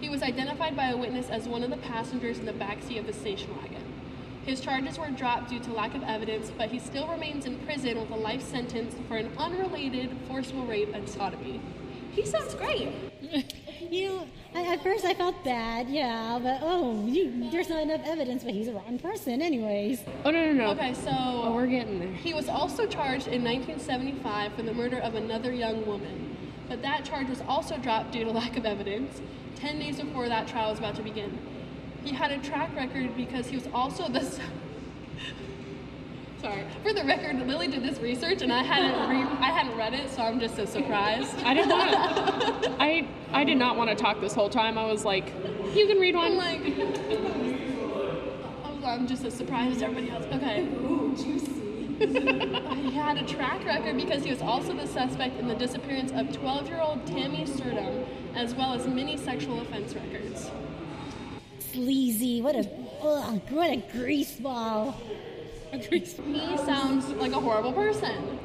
He 0.00 0.08
was 0.10 0.22
identified 0.22 0.76
by 0.76 0.88
a 0.88 0.96
witness 0.96 1.30
as 1.30 1.48
one 1.48 1.62
of 1.62 1.70
the 1.70 1.76
passengers 1.78 2.38
in 2.38 2.44
the 2.44 2.52
backseat 2.52 2.98
of 2.98 3.06
the 3.06 3.12
station 3.12 3.56
wagon. 3.56 3.83
His 4.46 4.60
charges 4.60 4.98
were 4.98 5.08
dropped 5.10 5.48
due 5.48 5.60
to 5.60 5.72
lack 5.72 5.94
of 5.94 6.02
evidence, 6.02 6.50
but 6.56 6.70
he 6.70 6.78
still 6.78 7.08
remains 7.08 7.46
in 7.46 7.58
prison 7.60 7.98
with 7.98 8.10
a 8.10 8.16
life 8.16 8.42
sentence 8.42 8.94
for 9.08 9.16
an 9.16 9.32
unrelated 9.38 10.14
forcible 10.28 10.66
rape 10.66 10.94
and 10.94 11.08
sodomy. 11.08 11.60
He 12.12 12.26
sounds 12.26 12.54
great. 12.54 12.92
You 13.90 14.08
know, 14.08 14.26
I, 14.54 14.62
at 14.72 14.82
first 14.82 15.04
I 15.04 15.14
felt 15.14 15.44
bad, 15.44 15.88
yeah, 15.90 16.38
but 16.42 16.60
oh, 16.62 17.06
you, 17.06 17.50
there's 17.50 17.68
not 17.68 17.82
enough 17.82 18.00
evidence, 18.04 18.42
but 18.42 18.54
he's 18.54 18.66
a 18.66 18.72
rotten 18.72 18.98
person, 18.98 19.42
anyways. 19.42 20.02
Oh 20.24 20.30
no 20.30 20.46
no 20.46 20.52
no. 20.52 20.70
Okay, 20.70 20.94
so 20.94 21.10
Oh, 21.12 21.52
we're 21.54 21.66
getting 21.66 21.98
there. 21.98 22.08
He 22.08 22.32
was 22.32 22.48
also 22.48 22.86
charged 22.86 23.28
in 23.28 23.44
1975 23.44 24.54
for 24.54 24.62
the 24.62 24.72
murder 24.72 24.98
of 24.98 25.14
another 25.16 25.52
young 25.52 25.84
woman, 25.86 26.36
but 26.66 26.80
that 26.82 27.04
charge 27.04 27.28
was 27.28 27.42
also 27.42 27.76
dropped 27.76 28.12
due 28.12 28.24
to 28.24 28.30
lack 28.30 28.56
of 28.56 28.64
evidence 28.64 29.20
10 29.56 29.78
days 29.78 30.00
before 30.00 30.28
that 30.28 30.48
trial 30.48 30.70
was 30.70 30.78
about 30.78 30.94
to 30.96 31.02
begin. 31.02 31.38
He 32.04 32.12
had 32.14 32.30
a 32.32 32.38
track 32.38 32.74
record 32.76 33.16
because 33.16 33.46
he 33.48 33.56
was 33.56 33.66
also 33.72 34.08
the. 34.08 34.20
Sorry. 36.40 36.62
For 36.82 36.92
the 36.92 37.04
record, 37.04 37.38
Lily 37.46 37.68
did 37.68 37.82
this 37.82 37.98
research 38.00 38.42
and 38.42 38.52
I 38.52 38.62
hadn't 38.62 39.08
re- 39.08 39.38
I 39.40 39.50
hadn't 39.50 39.76
read 39.78 39.94
it, 39.94 40.10
so 40.10 40.20
I'm 40.22 40.38
just 40.38 40.56
so 40.56 40.66
surprised. 40.66 41.34
I 41.42 41.54
didn't 41.54 41.70
want 41.70 41.90
to. 42.64 42.76
I 42.78 43.08
I 43.32 43.44
did 43.44 43.56
not 43.56 43.76
want 43.78 43.88
to 43.90 43.96
talk 43.96 44.20
this 44.20 44.34
whole 44.34 44.50
time. 44.50 44.76
I 44.76 44.84
was 44.84 45.04
like, 45.06 45.32
you 45.74 45.86
can 45.86 45.98
read 45.98 46.14
I'm 46.14 46.36
one. 46.36 46.36
like, 46.36 46.60
I 48.64 48.70
was- 48.70 48.84
I'm 48.84 49.06
just 49.06 49.24
as 49.24 49.32
surprised 49.32 49.76
as 49.76 49.82
everybody 49.82 50.10
else. 50.10 50.26
Okay. 50.34 50.64
Ooh, 50.84 51.14
juicy. 51.16 51.52
he 51.98 52.90
had 52.90 53.16
a 53.16 53.24
track 53.26 53.64
record 53.64 53.96
because 53.96 54.22
he 54.24 54.28
was 54.30 54.42
also 54.42 54.74
the 54.74 54.86
suspect 54.86 55.38
in 55.38 55.48
the 55.48 55.54
disappearance 55.54 56.10
of 56.10 56.26
12-year-old 56.38 57.06
Tammy 57.06 57.44
Surdom, 57.46 58.04
as 58.34 58.52
well 58.54 58.74
as 58.74 58.86
many 58.86 59.16
sexual 59.16 59.60
offense 59.62 59.94
records. 59.94 60.50
Sleazy, 61.74 62.40
what 62.40 62.54
a, 62.54 62.68
ugh, 63.02 63.40
what 63.50 63.68
a 63.68 63.82
greaseball. 63.92 64.94
He 65.72 66.06
sounds 66.58 67.08
like 67.10 67.32
a 67.32 67.40
horrible 67.40 67.72
person. 67.72 68.38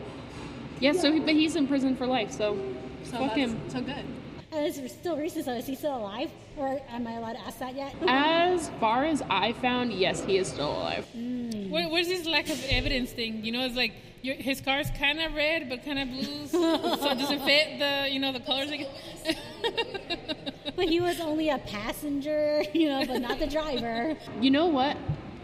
Yeah. 0.80 0.94
So, 0.94 1.12
he, 1.12 1.20
but 1.20 1.36
he's 1.36 1.56
in 1.56 1.68
prison 1.68 1.96
for 1.96 2.08
life. 2.08 2.32
So, 2.32 2.58
So 3.04 3.18
fuck 3.18 3.34
him. 3.34 3.60
so 3.70 3.82
good. 3.82 4.04
Uh, 4.52 4.62
this 4.62 4.80
is 4.80 4.92
still 4.92 5.16
recent, 5.16 5.46
so 5.46 5.52
is 5.54 5.68
he 5.68 5.76
still 5.76 5.96
alive? 5.96 6.32
Or 6.58 6.82
am 6.90 7.06
I 7.06 7.14
allowed 7.14 7.34
to 7.34 7.42
ask 7.42 7.60
that 7.60 7.76
yet? 7.76 7.94
As 8.08 8.72
far 8.80 9.04
as 9.06 9.22
I 9.30 9.54
found, 9.54 9.94
yes, 9.94 10.24
he 10.24 10.38
is 10.38 10.48
still 10.48 10.72
alive. 10.72 11.06
What, 11.14 11.92
what 11.92 12.02
is 12.02 12.08
this 12.08 12.26
lack 12.26 12.50
of 12.50 12.60
evidence 12.68 13.12
thing? 13.12 13.46
You 13.46 13.52
know, 13.52 13.64
it's 13.64 13.76
like 13.76 13.94
your, 14.24 14.34
his 14.34 14.60
car's 14.60 14.90
kind 14.98 15.20
of 15.20 15.36
red 15.36 15.70
but 15.70 15.86
kind 15.86 16.00
of 16.00 16.10
blue, 16.10 16.48
so 16.48 17.12
it 17.12 17.20
doesn't 17.20 17.44
fit 17.46 17.78
the 17.78 18.10
you 18.12 18.20
know 18.20 18.34
the 18.34 18.40
colors. 18.40 18.72
Again. 20.80 20.88
But 20.88 20.92
he 20.92 21.00
was 21.00 21.20
only 21.20 21.50
a 21.50 21.58
passenger, 21.60 22.64
you 22.74 22.90
know, 22.90 23.06
but 23.06 23.22
not 23.22 23.40
the 23.40 23.48
driver. 23.48 24.16
You 24.42 24.52
know 24.52 24.68
what? 24.68 24.98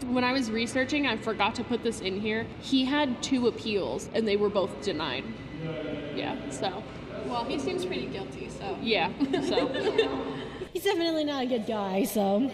When 0.06 0.24
I 0.24 0.32
was 0.32 0.50
researching, 0.50 1.06
I 1.06 1.16
forgot 1.16 1.54
to 1.56 1.64
put 1.64 1.82
this 1.82 2.00
in 2.00 2.20
here. 2.20 2.46
He 2.60 2.84
had 2.84 3.22
two 3.22 3.48
appeals, 3.48 4.08
and 4.14 4.26
they 4.26 4.36
were 4.36 4.50
both 4.50 4.82
denied. 4.82 5.24
Yeah. 6.14 6.36
So. 6.50 6.82
Well, 7.26 7.44
he 7.44 7.58
seems 7.58 7.84
pretty 7.84 8.06
guilty, 8.06 8.48
so. 8.48 8.78
Yeah. 8.80 9.10
So. 9.42 9.68
He's 10.72 10.84
definitely 10.84 11.24
not 11.24 11.42
a 11.44 11.46
good 11.46 11.66
guy, 11.66 12.04
so. 12.04 12.50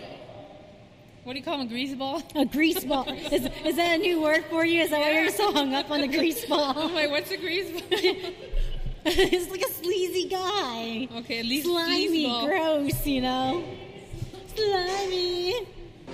what 1.24 1.32
do 1.32 1.38
you 1.38 1.44
call 1.44 1.60
him? 1.60 1.66
A 1.66 1.70
greaseball? 1.70 2.22
A 2.36 2.46
greaseball. 2.46 3.32
Is, 3.32 3.48
is 3.66 3.76
that 3.76 3.96
a 3.96 3.98
new 3.98 4.22
word 4.22 4.44
for 4.48 4.64
you? 4.64 4.80
Is 4.82 4.90
that 4.90 5.00
why 5.00 5.20
you're 5.20 5.30
so 5.30 5.52
hung 5.52 5.74
up 5.74 5.90
on 5.90 6.00
the 6.00 6.06
I'm 6.06 6.12
greaseball? 6.12 6.94
like, 6.94 7.10
what's 7.10 7.30
a 7.32 7.36
greaseball? 7.36 8.34
He's 9.30 9.48
like 9.50 9.62
a 9.62 9.70
sleazy 9.72 10.28
guy. 10.28 11.08
okay, 11.18 11.40
at 11.40 11.44
least 11.46 11.66
Slimy, 11.66 12.24
greaseball. 12.26 12.46
gross, 12.46 13.06
you 13.06 13.20
know? 13.20 13.64
Slimy. 14.54 15.54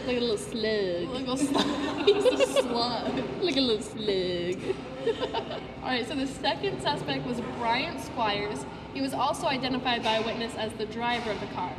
like 0.06 0.16
a 0.16 0.20
little 0.20 0.38
slug. 0.38 1.08
Like 1.10 1.26
a 1.28 1.36
slug. 1.36 2.06
He's 2.06 2.24
a 2.24 2.62
slug. 2.62 3.42
Like 3.42 3.56
a 3.56 3.60
little 3.60 3.82
slug. 3.82 4.74
All 5.82 5.88
right, 5.88 6.06
so 6.06 6.14
the 6.14 6.26
second 6.26 6.80
suspect 6.80 7.26
was 7.26 7.40
Bryant 7.58 8.00
Squires. 8.00 8.64
He 8.94 9.02
was 9.02 9.12
also 9.12 9.46
identified 9.46 10.02
by 10.02 10.14
a 10.14 10.24
witness 10.24 10.54
as 10.56 10.72
the 10.74 10.86
driver 10.86 11.30
of 11.30 11.40
the 11.40 11.46
car. 11.48 11.72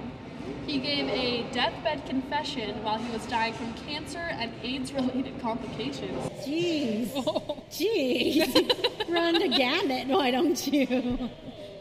He 0.69 0.77
gave 0.77 1.09
a 1.09 1.51
deathbed 1.51 2.05
confession 2.05 2.83
while 2.83 2.99
he 2.99 3.11
was 3.11 3.25
dying 3.25 3.53
from 3.53 3.73
cancer 3.87 4.19
and 4.19 4.51
AIDS-related 4.61 5.41
complications. 5.41 6.29
Jeez. 6.45 7.09
Jeez. 7.71 9.09
Run 9.09 9.39
the 9.39 9.47
gamut, 9.47 10.09
why 10.09 10.29
don't 10.29 10.67
you? 10.67 11.31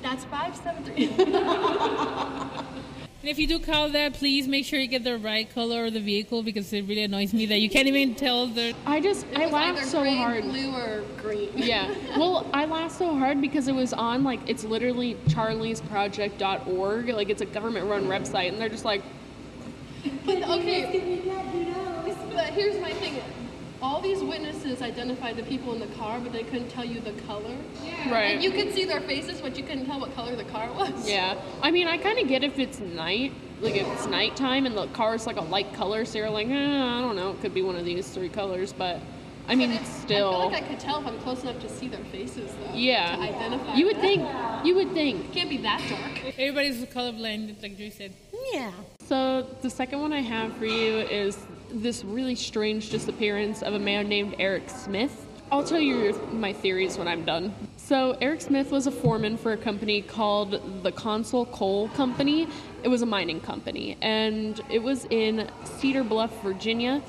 That's 0.03 0.25
573. 0.25 1.07
And 3.27 3.33
if 3.33 3.41
you 3.41 3.49
do 3.49 3.59
call 3.59 3.89
that, 3.89 4.13
please 4.13 4.47
make 4.47 4.65
sure 4.65 4.79
you 4.79 4.87
get 4.87 5.03
the 5.03 5.19
right 5.19 5.53
color 5.53 5.87
of 5.87 5.95
the 5.95 5.99
vehicle 6.01 6.45
because 6.45 6.73
it 6.73 6.83
really 6.83 7.03
annoys 7.03 7.35
me 7.35 7.45
that 7.47 7.59
you 7.59 7.69
can't 7.69 7.89
even 7.89 8.15
tell 8.15 8.47
the. 8.47 8.73
I 8.87 9.01
just, 9.01 9.27
I 9.35 9.43
It's 9.43 9.53
laughed 9.53 9.85
so 9.85 10.03
gray, 10.03 10.15
hard. 10.15 10.45
blue, 10.45 10.73
or 10.73 11.03
green. 11.21 11.51
Yeah. 11.57 11.93
Well, 12.17 12.49
I 12.55 12.67
laughed 12.67 12.95
so 12.95 13.17
hard 13.19 13.41
because 13.41 13.67
it 13.67 13.75
was 13.75 13.93
on, 13.93 14.23
like, 14.23 14.39
it's 14.49 14.63
literally 14.63 15.17
charleysproject.org. 15.27 17.09
Like, 17.09 17.29
it's 17.29 17.43
a 17.43 17.47
government 17.47 17.87
run 17.87 18.05
website, 18.05 18.51
and 18.51 18.61
they're 18.61 18.69
just 18.69 18.85
like, 18.85 19.03
But, 20.25 20.49
okay, 20.49 21.21
but 22.33 22.45
here's 22.51 22.81
my 22.81 22.93
thing. 22.93 23.21
All 23.83 24.01
these 24.01 24.23
witnesses 24.23 24.81
identified 24.81 25.37
the 25.37 25.43
people 25.43 25.75
in 25.75 25.81
the 25.81 25.95
car, 25.97 26.19
but 26.21 26.33
they 26.33 26.43
couldn't 26.43 26.69
tell 26.69 26.85
you 26.85 27.01
the 27.01 27.13
color. 27.23 27.55
right. 28.11 28.37
Like, 28.37 28.43
you 28.43 28.51
could 28.51 28.73
see 28.73 28.85
their 28.85 29.01
faces, 29.03 29.41
but 29.41 29.59
you 29.59 29.65
couldn't 29.65 29.87
tell 29.87 30.01
what 30.01 30.15
color 30.15 30.35
the 30.35 30.45
car 30.45 30.73
was. 30.73 31.09
Yeah, 31.09 31.39
I 31.63 31.71
mean, 31.71 31.87
I 31.87 31.99
kind 31.99 32.19
of 32.19 32.27
get 32.27 32.43
if 32.43 32.59
it's 32.59 32.81
night, 32.81 33.33
like 33.61 33.75
if 33.77 33.87
it's 33.87 34.07
nighttime 34.07 34.67
and 34.67 34.77
the 34.77 34.87
car's 34.89 35.27
like 35.27 35.37
a 35.37 35.43
light 35.43 35.73
color, 35.75 36.05
so 36.05 36.19
you're 36.19 36.31
like, 36.31 36.49
eh, 36.49 36.53
I 36.53 37.01
don't 37.01 37.17
know, 37.17 37.33
it 37.33 37.41
could 37.41 37.55
be 37.55 37.63
one 37.63 37.77
of 37.77 37.85
these 37.85 38.09
three 38.09 38.31
colors, 38.31 38.73
but 38.73 39.01
I 39.49 39.55
mean, 39.55 39.71
it's 39.71 40.05
I 40.05 40.07
feel 40.09 40.49
like 40.51 40.65
I 40.65 40.67
could 40.67 40.81
tell 40.81 41.01
if 41.01 41.07
I'm 41.07 41.19
close 41.21 41.43
enough 41.43 41.61
to 41.61 41.69
see 41.69 41.89
their 41.89 42.05
faces, 42.07 42.51
though. 42.55 42.75
yeah. 42.75 43.15
To 43.15 43.23
identify. 43.23 43.75
You 43.75 43.87
would 43.87 43.97
them. 43.97 44.03
think, 44.03 44.67
you 44.67 44.75
would 44.75 44.93
think. 44.93 45.27
It 45.27 45.33
can't 45.33 45.51
be 45.51 45.59
that 45.59 45.83
dark. 45.89 46.35
Everybody's 46.39 46.85
colorblind, 46.87 47.63
like 47.63 47.79
Joy 47.79 47.91
said. 47.91 48.13
Yeah. 48.53 48.73
So 49.07 49.47
the 49.63 49.71
second 49.71 50.01
one 50.01 50.13
I 50.13 50.21
have 50.21 50.57
for 50.57 50.67
you 50.67 50.99
is 50.99 51.39
this 51.71 52.05
really 52.05 52.35
strange 52.35 52.91
disappearance 52.91 53.63
of 53.63 53.75
a 53.75 53.79
man 53.79 54.09
named 54.09 54.37
Eric 54.39 54.69
Smith. 54.71 55.27
I'll 55.51 55.65
tell 55.65 55.81
you 55.81 56.13
my 56.33 56.53
theories 56.53 56.99
when 56.99 57.07
I'm 57.07 57.25
done. 57.25 57.55
So 57.77 58.17
Eric 58.21 58.41
Smith 58.41 58.73
was 58.73 58.89
a 58.89 58.91
foreman 58.91 59.37
for 59.37 59.53
a 59.53 59.57
company 59.57 60.03
called 60.03 60.83
the 60.83 60.91
Consol 60.91 61.51
Coal 61.53 61.89
Company. 61.91 62.49
It 62.83 62.89
was 62.89 63.03
a 63.03 63.07
mining 63.07 63.41
company, 63.41 63.97
and 64.03 64.61
it 64.69 64.83
was 64.83 65.05
in 65.11 65.49
Cedar 65.65 66.03
Bluff, 66.03 66.43
Virginia. 66.43 67.01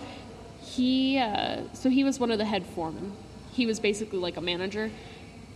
He 0.61 1.17
uh, 1.17 1.61
so 1.73 1.89
he 1.89 2.03
was 2.03 2.19
one 2.19 2.29
of 2.29 2.37
the 2.37 2.45
head 2.45 2.65
foremen. 2.65 3.11
He 3.53 3.65
was 3.65 3.79
basically 3.79 4.19
like 4.19 4.37
a 4.37 4.41
manager. 4.41 4.91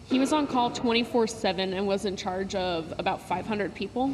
He 0.05 0.17
was 0.17 0.34
on 0.34 0.48
call 0.48 0.72
24 0.72 1.27
7 1.27 1.74
and 1.74 1.86
was 1.86 2.05
in 2.05 2.15
charge 2.15 2.55
of 2.55 2.93
about 2.98 3.22
500 3.22 3.75
people. 3.75 4.13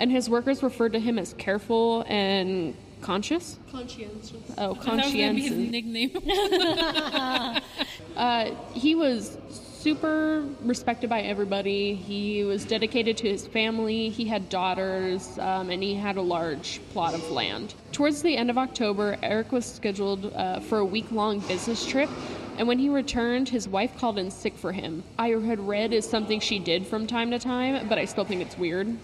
And 0.00 0.10
his 0.10 0.28
workers 0.28 0.62
referred 0.62 0.92
to 0.94 0.98
him 0.98 1.18
as 1.18 1.32
careful 1.34 2.04
and 2.08 2.74
conscious. 3.04 3.58
Conscientious. 3.70 4.32
Oh, 4.56 4.74
That 4.74 4.96
was 4.96 5.12
gonna 5.12 5.34
be 5.34 5.42
his 5.42 5.52
nickname. 5.52 6.10
Uh, 8.16 8.54
he 8.72 8.94
was 8.94 9.36
super 9.50 10.44
respected 10.62 11.10
by 11.10 11.20
everybody. 11.22 11.94
He 11.94 12.44
was 12.44 12.64
dedicated 12.64 13.16
to 13.18 13.28
his 13.28 13.44
family. 13.46 14.08
He 14.08 14.24
had 14.24 14.48
daughters, 14.48 15.36
um, 15.40 15.68
and 15.68 15.82
he 15.82 15.94
had 15.94 16.16
a 16.16 16.22
large 16.22 16.80
plot 16.92 17.14
of 17.14 17.28
land. 17.30 17.74
Towards 17.90 18.22
the 18.22 18.36
end 18.36 18.50
of 18.50 18.56
October, 18.56 19.18
Eric 19.20 19.50
was 19.50 19.66
scheduled 19.66 20.32
uh, 20.32 20.60
for 20.60 20.78
a 20.78 20.84
week 20.84 21.10
long 21.10 21.40
business 21.40 21.84
trip. 21.84 22.08
And 22.56 22.68
when 22.68 22.78
he 22.78 22.88
returned, 22.88 23.48
his 23.48 23.66
wife 23.68 23.98
called 23.98 24.16
in 24.16 24.30
sick 24.30 24.56
for 24.56 24.70
him. 24.70 25.02
I 25.18 25.30
had 25.30 25.58
read 25.58 25.92
is 25.92 26.08
something 26.08 26.38
she 26.38 26.60
did 26.60 26.86
from 26.86 27.06
time 27.08 27.32
to 27.32 27.38
time, 27.40 27.88
but 27.88 27.98
I 27.98 28.04
still 28.04 28.24
think 28.24 28.42
it's 28.42 28.56
weird. 28.56 28.96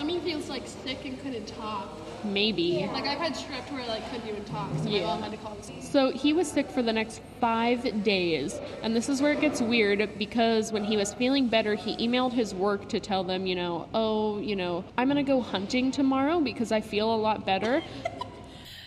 I 0.00 0.02
mean, 0.02 0.22
he 0.22 0.34
was 0.34 0.48
like 0.48 0.66
sick 0.66 1.04
and 1.04 1.20
couldn't 1.22 1.46
talk. 1.46 1.88
Maybe. 2.32 2.88
Like 2.92 3.04
I've 3.04 3.18
had 3.18 3.34
strep 3.34 3.70
where 3.72 3.82
I 3.82 3.86
like 3.86 4.10
couldn't 4.10 4.28
even 4.28 4.44
talk, 4.44 4.70
so 4.82 4.88
Yeah. 4.88 5.00
my 5.00 5.06
mom 5.06 5.22
had 5.22 5.32
to 5.32 5.36
call 5.38 5.54
him. 5.54 5.82
So 5.82 6.10
he 6.10 6.32
was 6.32 6.50
sick 6.50 6.70
for 6.70 6.82
the 6.82 6.92
next 6.92 7.20
five 7.40 8.02
days. 8.04 8.58
And 8.82 8.94
this 8.94 9.08
is 9.08 9.22
where 9.22 9.32
it 9.32 9.40
gets 9.40 9.60
weird 9.60 10.18
because 10.18 10.72
when 10.72 10.84
he 10.84 10.96
was 10.96 11.14
feeling 11.14 11.48
better, 11.48 11.74
he 11.74 11.96
emailed 11.96 12.32
his 12.32 12.54
work 12.54 12.88
to 12.90 13.00
tell 13.00 13.24
them, 13.24 13.46
you 13.46 13.54
know, 13.54 13.88
oh, 13.94 14.38
you 14.38 14.56
know, 14.56 14.84
I'm 14.98 15.08
going 15.08 15.16
to 15.16 15.22
go 15.22 15.40
hunting 15.40 15.90
tomorrow 15.90 16.40
because 16.40 16.72
I 16.72 16.80
feel 16.80 17.14
a 17.14 17.16
lot 17.16 17.46
better. 17.46 17.82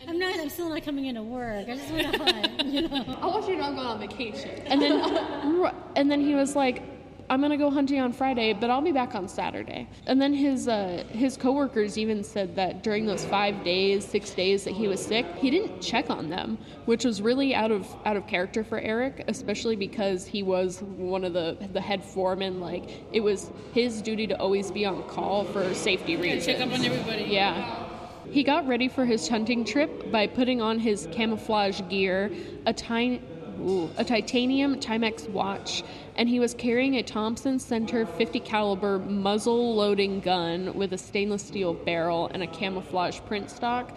I'm 0.07 0.17
not. 0.17 0.39
I'm 0.39 0.49
still 0.49 0.69
not 0.69 0.83
coming 0.83 1.05
into 1.05 1.21
work. 1.21 1.69
I 1.69 1.75
just 1.75 1.91
want 1.91 2.13
to 2.13 2.23
hunt. 2.23 2.65
You 2.65 2.87
know. 2.87 3.17
I 3.21 3.25
want 3.27 3.47
you 3.47 3.55
to 3.55 3.61
know 3.61 3.67
I'm 3.67 3.75
going 3.75 3.87
on 3.87 3.99
vacation. 3.99 4.49
And 4.65 4.81
then, 4.81 5.71
and 5.95 6.09
then 6.11 6.21
he 6.21 6.33
was 6.33 6.55
like, 6.55 6.81
I'm 7.29 7.41
gonna 7.41 7.57
go 7.57 7.69
hunting 7.69 7.99
on 7.99 8.11
Friday, 8.11 8.53
but 8.53 8.71
I'll 8.71 8.81
be 8.81 8.91
back 8.91 9.13
on 9.13 9.27
Saturday. 9.27 9.87
And 10.07 10.19
then 10.19 10.33
his 10.33 10.67
uh, 10.67 11.03
his 11.09 11.37
coworkers 11.37 11.97
even 11.97 12.23
said 12.23 12.55
that 12.55 12.81
during 12.81 13.05
those 13.05 13.23
five 13.25 13.63
days, 13.63 14.03
six 14.03 14.31
days 14.31 14.63
that 14.63 14.73
he 14.73 14.87
was 14.87 15.03
sick, 15.05 15.25
he 15.37 15.51
didn't 15.51 15.79
check 15.79 16.09
on 16.09 16.29
them, 16.29 16.57
which 16.85 17.05
was 17.05 17.21
really 17.21 17.53
out 17.53 17.71
of 17.71 17.87
out 18.05 18.17
of 18.17 18.25
character 18.25 18.63
for 18.63 18.79
Eric, 18.79 19.25
especially 19.27 19.75
because 19.75 20.25
he 20.25 20.41
was 20.41 20.81
one 20.81 21.23
of 21.23 21.33
the 21.33 21.55
the 21.71 21.81
head 21.81 22.03
foremen. 22.03 22.59
Like 22.59 23.03
it 23.13 23.19
was 23.19 23.51
his 23.73 24.01
duty 24.01 24.25
to 24.27 24.39
always 24.39 24.71
be 24.71 24.85
on 24.85 25.03
call 25.03 25.45
for 25.45 25.71
safety 25.75 26.15
reasons. 26.15 26.47
Check 26.47 26.59
up 26.61 26.73
on 26.73 26.83
everybody. 26.83 27.25
Yeah. 27.25 27.85
He 28.31 28.43
got 28.43 28.67
ready 28.67 28.87
for 28.87 29.05
his 29.05 29.27
hunting 29.27 29.65
trip 29.65 30.11
by 30.11 30.27
putting 30.27 30.61
on 30.61 30.77
his 30.77 31.07
camouflage 31.11 31.81
gear, 31.89 32.31
a, 32.67 32.73
ti- 32.73 33.21
ooh, 33.59 33.89
a 33.97 34.03
titanium 34.03 34.79
Timex 34.79 35.29
watch, 35.29 35.83
and 36.15 36.27
he 36.27 36.39
was 36.39 36.53
carrying 36.53 36.95
a 36.95 37.03
Thompson 37.03 37.59
Center 37.59 38.05
50 38.05 38.39
caliber 38.39 38.99
muzzle 38.99 39.75
loading 39.75 40.19
gun 40.19 40.73
with 40.73 40.93
a 40.93 40.97
stainless 40.97 41.43
steel 41.43 41.73
barrel 41.73 42.29
and 42.33 42.43
a 42.43 42.47
camouflage 42.47 43.19
print 43.27 43.49
stock. 43.49 43.95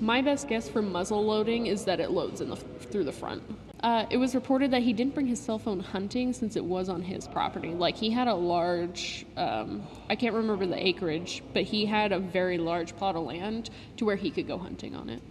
My 0.00 0.22
best 0.22 0.48
guess 0.48 0.68
for 0.68 0.80
muzzle 0.80 1.24
loading 1.24 1.66
is 1.66 1.84
that 1.86 2.00
it 2.00 2.10
loads 2.10 2.40
in 2.40 2.50
the 2.50 2.56
through 2.56 3.04
the 3.04 3.12
front. 3.12 3.42
Uh, 3.80 4.06
it 4.10 4.16
was 4.16 4.34
reported 4.34 4.72
that 4.72 4.82
he 4.82 4.92
didn't 4.92 5.14
bring 5.14 5.26
his 5.26 5.38
cell 5.38 5.58
phone 5.58 5.80
hunting 5.80 6.32
since 6.32 6.56
it 6.56 6.64
was 6.64 6.88
on 6.88 7.02
his 7.02 7.28
property. 7.28 7.70
Like 7.70 7.96
he 7.96 8.10
had 8.10 8.26
a 8.26 8.34
large, 8.34 9.24
um, 9.36 9.82
I 10.10 10.16
can't 10.16 10.34
remember 10.34 10.66
the 10.66 10.86
acreage, 10.86 11.42
but 11.52 11.62
he 11.62 11.86
had 11.86 12.10
a 12.10 12.18
very 12.18 12.58
large 12.58 12.96
plot 12.96 13.14
of 13.14 13.22
land 13.22 13.70
to 13.98 14.04
where 14.04 14.16
he 14.16 14.30
could 14.30 14.48
go 14.48 14.58
hunting 14.58 14.96
on 14.96 15.08
it. 15.10 15.22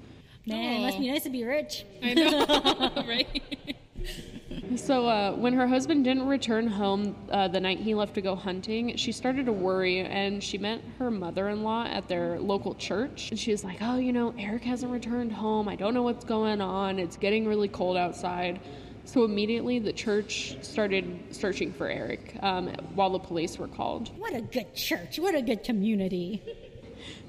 Man, 0.48 0.82
it 0.82 0.86
must 0.86 1.00
be 1.00 1.12
nice 1.12 1.24
to 1.24 1.30
be 1.30 1.44
rich. 1.44 1.86
I 2.02 2.14
know, 2.14 2.94
right? 3.08 3.76
So 4.78 5.08
uh, 5.08 5.34
when 5.34 5.54
her 5.54 5.68
husband 5.68 6.06
didn't 6.06 6.28
return 6.28 6.68
home 6.68 7.16
uh, 7.32 7.48
the 7.48 7.60
night 7.60 7.80
he 7.80 7.94
left 7.94 8.14
to 8.16 8.22
go 8.22 8.36
hunting, 8.36 8.96
she 8.96 9.12
started 9.12 9.46
to 9.48 9.52
worry, 9.52 10.00
and 10.00 10.42
she 10.42 10.58
met 10.58 10.82
her 11.00 11.12
mother-in-law 11.12 11.88
at 11.88 12.08
their 12.08 12.40
local 12.40 12.76
church. 12.76 13.30
And 13.32 13.40
she 13.40 13.52
was 13.52 13.64
like, 13.64 13.78
"Oh, 13.82 13.98
you 13.98 14.14
know, 14.14 14.34
Eric 14.38 14.64
hasn't 14.64 14.92
returned 14.92 15.34
home. 15.34 15.68
I 15.68 15.76
don't 15.76 15.94
know 15.94 16.04
what's 16.04 16.24
going 16.24 16.62
on. 16.62 17.00
It's 17.00 17.18
getting 17.18 17.46
really 17.46 17.68
cold 17.68 17.98
outside." 17.98 18.60
So 19.04 19.24
immediately 19.24 19.80
the 19.80 19.94
church 19.94 20.58
started 20.62 21.20
searching 21.32 21.72
for 21.72 21.88
Eric 21.88 22.38
um, 22.42 22.68
while 22.94 23.10
the 23.10 23.20
police 23.20 23.58
were 23.58 23.70
called. 23.70 24.12
What 24.18 24.34
a 24.34 24.42
good 24.42 24.76
church. 24.76 25.18
What 25.18 25.34
a 25.34 25.42
good 25.42 25.64
community. 25.64 26.42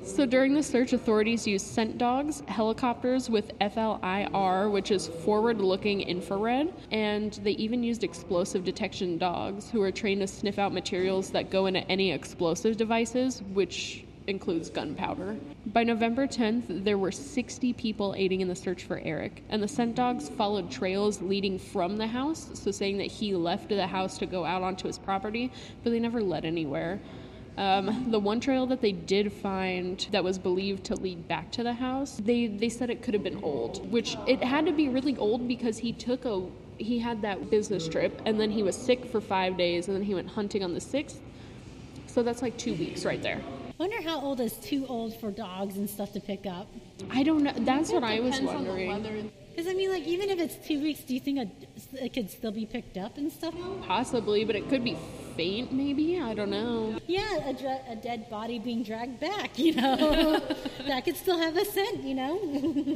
So 0.05 0.25
during 0.25 0.55
the 0.55 0.63
search, 0.63 0.93
authorities 0.93 1.47
used 1.47 1.67
scent 1.67 1.99
dogs, 1.99 2.43
helicopters 2.49 3.29
with 3.29 3.57
FLIR, 3.59 4.71
which 4.71 4.91
is 4.91 5.07
forward 5.07 5.61
looking 5.61 6.01
infrared, 6.01 6.73
and 6.91 7.33
they 7.43 7.53
even 7.53 7.83
used 7.83 8.05
explosive 8.05 8.65
detection 8.65 9.19
dogs 9.19 9.71
who 9.71 9.83
are 9.83 9.93
trained 9.93 10.23
to 10.23 10.27
sniff 10.27 10.59
out 10.59 10.73
materials 10.73 11.31
that 11.31 11.51
go 11.51 11.67
into 11.67 11.81
any 11.91 12.11
explosive 12.13 12.77
devices, 12.77 13.43
which 13.53 14.05
includes 14.29 14.69
gunpowder. 14.71 15.37
By 15.67 15.85
November 15.85 16.27
10th, 16.27 16.85
there 16.85 16.99
were 16.99 17.11
60 17.11 17.73
people 17.73 18.15
aiding 18.17 18.41
in 18.41 18.49
the 18.49 18.55
search 18.55 18.85
for 18.85 19.01
Eric, 19.03 19.43
and 19.49 19.63
the 19.63 19.69
scent 19.69 19.95
dogs 19.95 20.29
followed 20.29 20.71
trails 20.71 21.21
leading 21.23 21.59
from 21.59 21.97
the 21.97 22.07
house, 22.07 22.51
so 22.55 22.71
saying 22.71 22.99
that 22.99 23.07
he 23.07 23.35
left 23.35 23.71
the 23.71 23.87
house 23.87 24.19
to 24.19 24.27
go 24.27 24.45
out 24.45 24.63
onto 24.63 24.87
his 24.87 24.99
property, 24.99 25.51
but 25.83 25.91
they 25.91 25.99
never 25.99 26.23
led 26.23 26.45
anywhere. 26.45 27.01
Um, 27.59 28.13
the 28.13 28.21
one 28.21 28.39
trail 28.39 28.67
that 28.67 28.81
they 28.81 28.93
did 28.93 29.33
find 29.33 30.07
that 30.13 30.23
was 30.23 30.39
believed 30.39 30.85
to 30.85 30.95
lead 30.95 31.27
back 31.27 31.51
to 31.53 31.65
the 31.65 31.73
house, 31.73 32.21
they, 32.25 32.47
they 32.47 32.69
said 32.69 32.89
it 32.89 33.03
could 33.03 33.15
have 33.15 33.25
been 33.25 33.43
old, 33.43 33.91
which 33.91 34.17
it 34.29 34.45
had 34.45 34.65
to 34.67 34.73
be 34.73 34.89
really 34.89 35.17
old 35.17 35.49
because 35.49 35.77
he 35.77 35.93
took 35.93 36.25
a 36.25 36.47
he 36.77 37.01
had 37.01 37.21
that 37.23 37.51
business 37.51 37.89
trip 37.89 38.23
and 38.25 38.39
then 38.39 38.53
he 38.53 38.63
was 38.63 38.77
sick 38.77 39.05
for 39.07 39.21
five 39.21 39.57
days 39.57 39.89
and 39.89 39.97
then 39.97 40.05
he 40.05 40.15
went 40.15 40.29
hunting 40.29 40.63
on 40.63 40.73
the 40.73 40.81
sixth. 40.81 41.21
So 42.07 42.23
that's 42.23 42.43
like 42.43 42.57
two 42.57 42.75
weeks 42.75 43.05
right 43.05 43.21
there. 43.21 43.41
Wonder 43.79 44.01
how 44.03 44.21
old 44.21 44.39
is 44.39 44.53
too 44.59 44.87
old 44.89 45.19
for 45.19 45.33
dogs 45.33 45.77
and 45.77 45.91
stuff 45.91 46.13
to 46.13 46.21
pick 46.21 46.47
up. 46.47 46.69
I 47.11 47.25
don't 47.25 47.43
know. 47.43 47.53
That's 47.59 47.91
what 47.91 48.05
I 48.05 48.21
was 48.21 48.39
Depends 48.39 48.53
on 48.53 48.65
the 48.65 48.87
wondering. 48.87 49.33
Because 49.51 49.67
I 49.67 49.75
mean, 49.75 49.91
like 49.91 50.05
even 50.05 50.31
if 50.31 50.39
it's 50.39 50.65
two 50.65 50.81
weeks, 50.81 51.01
do 51.01 51.15
you 51.15 51.21
think 51.21 51.39
a, 51.41 52.05
it 52.05 52.13
could 52.13 52.31
still 52.31 52.53
be 52.53 52.67
picked 52.67 52.97
up 52.97 53.19
and 53.19 53.33
stuff? 53.33 53.55
Possibly, 53.83 54.45
but 54.45 54.55
it 54.55 54.69
could 54.69 54.85
be 54.85 54.97
faint. 55.39 55.73
Maybe 55.73 56.21
I 56.21 56.35
don't 56.35 56.51
know. 56.51 56.99
Yeah, 57.07 57.49
a, 57.49 57.55
dra- 57.55 57.85
a 57.89 57.95
dead 57.95 58.29
body 58.29 58.59
being 58.59 58.83
dragged 58.83 59.21
back, 59.21 59.57
you 59.57 59.73
know, 59.77 60.41
that 60.89 61.05
could 61.05 61.17
still 61.17 61.39
have 61.39 61.57
a 61.57 61.65
scent, 61.65 62.03
you 62.03 62.15
know. 62.15 62.35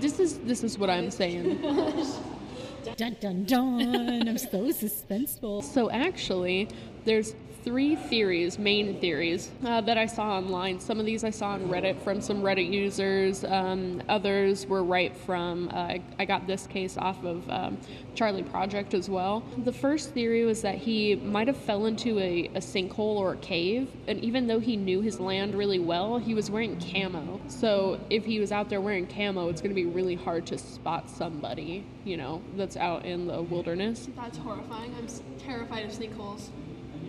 This 0.05 0.19
is 0.19 0.39
this 0.41 0.65
is 0.65 0.77
what 0.77 0.91
I'm 0.91 1.11
saying. 1.11 1.45
dun 2.97 3.17
dun 3.21 3.45
dun! 3.45 4.29
I'm 4.29 4.39
so 4.39 4.61
suspenseful. 4.83 5.63
So 5.63 5.89
actually, 5.91 6.69
there's 7.05 7.35
three 7.64 7.95
theories, 7.95 8.59
main 8.59 8.99
theories, 9.00 9.50
uh, 9.64 9.81
that 9.83 9.97
I 9.97 10.07
saw 10.07 10.37
online. 10.37 10.81
Some 10.81 10.99
of 10.99 11.07
these 11.07 11.23
I 11.23 11.31
saw 11.31 11.50
on 11.50 11.69
Reddit 11.69 12.00
from 12.02 12.21
some 12.21 12.42
Reddit 12.42 12.73
users. 12.73 13.45
Um, 13.45 14.02
others 14.09 14.66
were 14.66 14.83
right 14.83 15.16
from. 15.16 15.69
Uh, 15.73 15.99
I 16.19 16.25
got 16.25 16.47
this 16.47 16.66
case 16.66 16.97
off 16.97 17.23
of 17.25 17.49
um, 17.49 17.78
Charley 18.14 18.42
Project 18.42 18.95
as 18.95 19.09
well. 19.09 19.45
The 19.59 19.73
first 19.73 20.11
theory 20.11 20.45
was 20.45 20.62
that 20.62 20.75
he 20.75 21.14
might 21.16 21.47
have 21.47 21.57
fell 21.57 21.87
into 21.87 22.19
a, 22.19 22.47
a 22.54 22.61
sinkhole 22.61 22.99
or 22.99 23.35
a 23.35 23.37
cave, 23.37 23.88
and 24.09 24.23
even 24.25 24.47
though 24.49 24.61
he 24.61 24.76
knew 24.76 25.00
his 25.00 25.21
land 25.21 25.54
really 25.54 25.78
well, 25.78 26.19
he 26.19 26.35
was 26.35 26.50
wearing 26.50 26.81
camo. 26.81 27.40
So 27.47 28.00
if 28.11 28.25
he 28.25 28.40
was 28.40 28.50
out 28.50 28.69
there 28.71 28.81
wearing 28.81 29.07
camo, 29.07 29.49
it's 29.49 29.61
going 29.61 29.75
to 29.75 29.81
be 29.81 29.87
really 29.87 30.16
hard 30.16 30.47
to 30.47 30.59
spot 30.59 31.09
somebody, 31.09 31.85
you 32.04 32.16
know, 32.16 32.42
that's 32.57 32.76
out 32.76 33.04
in 33.04 33.28
the 33.28 33.40
wilderness. 33.42 34.09
That's 34.16 34.38
horrifying. 34.38 34.95
I'm 34.97 35.07
terrified 35.38 35.87
of 35.87 35.92
sinkholes. 35.92 36.49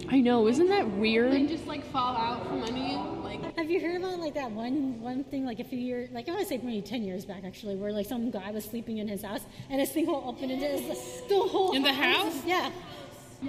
I 0.09 0.19
know, 0.19 0.47
isn't 0.47 0.67
that 0.69 0.87
weird? 0.87 1.31
They 1.31 1.37
weird? 1.39 1.49
just 1.49 1.67
like 1.67 1.83
fall 1.91 2.15
out 2.15 2.47
from 2.47 2.61
under 2.63 2.79
you. 2.79 2.97
Like 3.23 3.55
Have 3.57 3.69
you 3.69 3.79
heard 3.79 3.97
about 4.01 4.19
like 4.19 4.33
that 4.35 4.51
one 4.51 4.99
one 5.01 5.23
thing 5.23 5.45
like 5.45 5.59
a 5.59 5.63
few 5.63 5.79
years 5.79 6.09
like 6.11 6.27
I 6.27 6.31
want 6.31 6.43
to 6.43 6.47
say 6.49 6.59
maybe 6.63 6.81
ten 6.81 7.03
years 7.03 7.25
back 7.25 7.43
actually 7.45 7.75
where 7.75 7.91
like 7.91 8.05
some 8.05 8.29
guy 8.31 8.51
was 8.51 8.65
sleeping 8.65 8.97
in 8.97 9.07
his 9.07 9.21
house 9.23 9.41
and 9.69 9.81
a 9.81 9.85
sinkhole 9.85 10.25
opened 10.25 10.51
into 10.51 10.65
his 10.65 11.21
the 11.29 11.39
whole 11.39 11.73
In 11.75 11.83
the 11.83 11.93
house? 11.93 12.41
Yeah. 12.45 12.69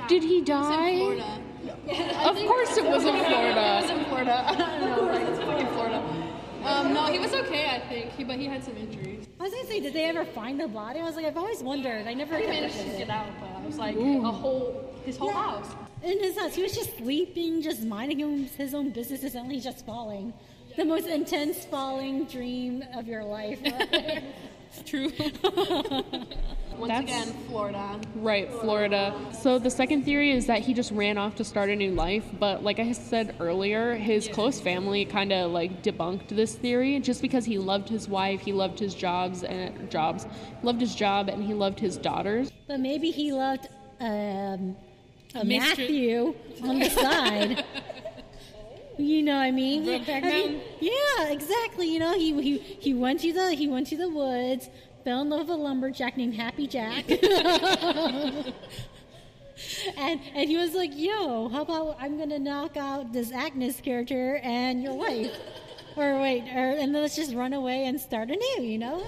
Did 0.08 0.23
he 0.25 0.38
it's 0.38 0.49
in 0.50 0.56
die? 0.56 0.96
Florida. 0.96 1.40
Of 2.28 2.37
course 2.37 2.76
it 2.76 2.84
was 2.84 3.04
in 3.04 3.14
Florida. 3.25 3.80
It 3.82 3.82
was 3.82 3.90
Florida. 3.90 3.99
in 3.99 4.04
Florida. 4.06 4.44
I 4.49 4.54
don't 4.56 4.80
know, 4.90 5.12
like 5.12 5.23
it's 5.28 5.38
fucking 5.38 5.66
Florida. 5.68 6.30
Um, 6.64 6.94
no, 6.94 7.06
he 7.12 7.18
was 7.18 7.32
okay, 7.34 7.68
I 7.70 7.78
think, 7.88 8.11
he, 8.12 8.25
but 8.25 8.37
he 8.38 8.46
had 8.46 8.64
some 8.64 8.76
injuries. 8.76 9.28
I 9.38 9.42
was 9.44 9.52
gonna 9.52 9.66
say, 9.66 9.80
did 9.80 9.92
they 9.92 10.04
ever 10.04 10.25
find 10.25 10.58
the 10.58 10.66
body? 10.66 10.99
I 10.99 11.04
was 11.04 11.14
like, 11.14 11.26
I've 11.26 11.36
always 11.36 11.62
wondered. 11.62 12.06
I 12.06 12.14
never 12.14 12.36
He 12.38 12.45
kept 12.45 12.54
managed 12.54 12.78
up 12.80 12.86
to 12.86 12.97
get 12.99 13.10
out, 13.10 13.26
but 13.38 13.50
I 13.50 13.67
was 13.67 13.76
like 13.76 13.97
a 13.97 14.32
whole 14.32 14.94
his 15.04 15.17
whole 15.17 15.28
Yeah. 15.28 15.43
house. 15.50 15.71
In 16.02 16.19
his 16.21 16.38
house, 16.38 16.54
he 16.54 16.62
was 16.62 16.75
just 16.75 16.97
sleeping, 16.99 17.62
just 17.62 17.82
minding 17.82 18.47
his 18.56 18.75
own 18.75 18.90
business, 18.90 19.23
and 19.23 19.32
suddenly 19.32 19.54
he's 19.56 19.64
just 19.64 19.86
falling. 19.86 20.32
The 20.76 20.84
most 20.84 21.06
intense 21.06 21.64
falling 21.64 22.25
dream 22.25 22.84
of 22.95 23.06
your 23.06 23.25
life. 23.25 23.58
It's 24.76 24.90
true. 24.90 25.12
Once 26.76 26.88
That's- 26.88 27.02
again, 27.04 27.28
Florida. 27.49 28.00
Right, 28.17 28.50
Florida. 28.50 29.14
So 29.40 29.60
the 29.60 29.71
second 29.71 30.02
theory 30.04 30.32
is 30.32 30.47
that 30.47 30.62
he 30.62 30.75
just 30.75 30.90
ran 30.90 31.17
off 31.17 31.36
to 31.36 31.45
start 31.45 31.71
a 31.71 31.76
new 31.76 31.93
life, 31.93 32.25
but 32.40 32.64
like 32.64 32.80
I 32.80 32.90
said 32.90 33.36
earlier, 33.38 33.95
his 33.95 34.26
close 34.26 34.58
family 34.60 35.04
kind 35.04 35.32
of 35.32 35.52
like 35.52 35.84
debunked 35.84 36.26
this 36.30 36.56
theory 36.56 36.99
just 36.99 37.23
because 37.23 37.45
he 37.45 37.56
loved 37.58 37.88
his 37.88 38.08
wife, 38.08 38.40
he 38.40 38.52
loved 38.52 38.80
his 38.80 38.95
jobs 38.97 39.45
and 39.45 39.88
jobs, 39.93 40.26
loved 40.64 40.80
his 40.80 40.97
job 40.97 41.28
and 41.28 41.45
he 41.45 41.54
loved 41.54 41.78
his 41.78 41.97
daughters. 41.97 42.50
but 42.67 42.80
maybe 42.80 43.12
he 43.12 43.32
loved 43.32 43.69
um, 44.00 44.76
a 45.34 45.44
Matthew 45.44 46.34
on 46.62 46.78
the 46.78 46.90
side. 46.90 47.64
You 48.97 49.23
know 49.23 49.34
what 49.34 49.42
I 49.42 49.50
mean? 49.50 49.84
Brokeback 49.84 50.08
I 50.08 50.20
mean, 50.20 50.52
Mountain? 50.52 50.60
Yeah, 50.80 51.28
exactly. 51.30 51.88
You 51.92 51.99
know, 51.99 52.14
he, 52.14 52.40
he 52.40 52.58
he 52.58 52.94
went 52.94 53.20
to 53.20 53.32
the 53.32 53.52
he 53.52 53.66
went 53.66 53.88
to 53.88 53.97
the 53.97 54.08
woods, 54.08 54.68
fell 55.02 55.23
in 55.23 55.30
love 55.30 55.49
with 55.49 55.50
a 55.50 55.56
lumberjack 55.56 56.16
named 56.16 56.34
Happy 56.34 56.68
Jack. 56.68 57.10
and 57.10 57.25
and 59.97 60.49
he 60.49 60.56
was 60.56 60.75
like, 60.75 60.92
"Yo, 60.94 61.49
how 61.49 61.62
about 61.62 61.97
I'm 61.99 62.16
gonna 62.18 62.38
knock 62.38 62.76
out 62.76 63.12
this 63.12 63.32
Agnes 63.32 63.80
character 63.80 64.40
and 64.44 64.82
your 64.82 64.94
wife, 64.94 65.36
or 65.97 66.20
wait, 66.20 66.44
or 66.54 66.78
and 66.78 66.92
let's 66.92 67.16
just 67.16 67.34
run 67.34 67.52
away 67.52 67.86
and 67.86 68.00
start 68.00 68.30
anew." 68.30 68.62
You 68.62 68.78
know? 68.78 69.04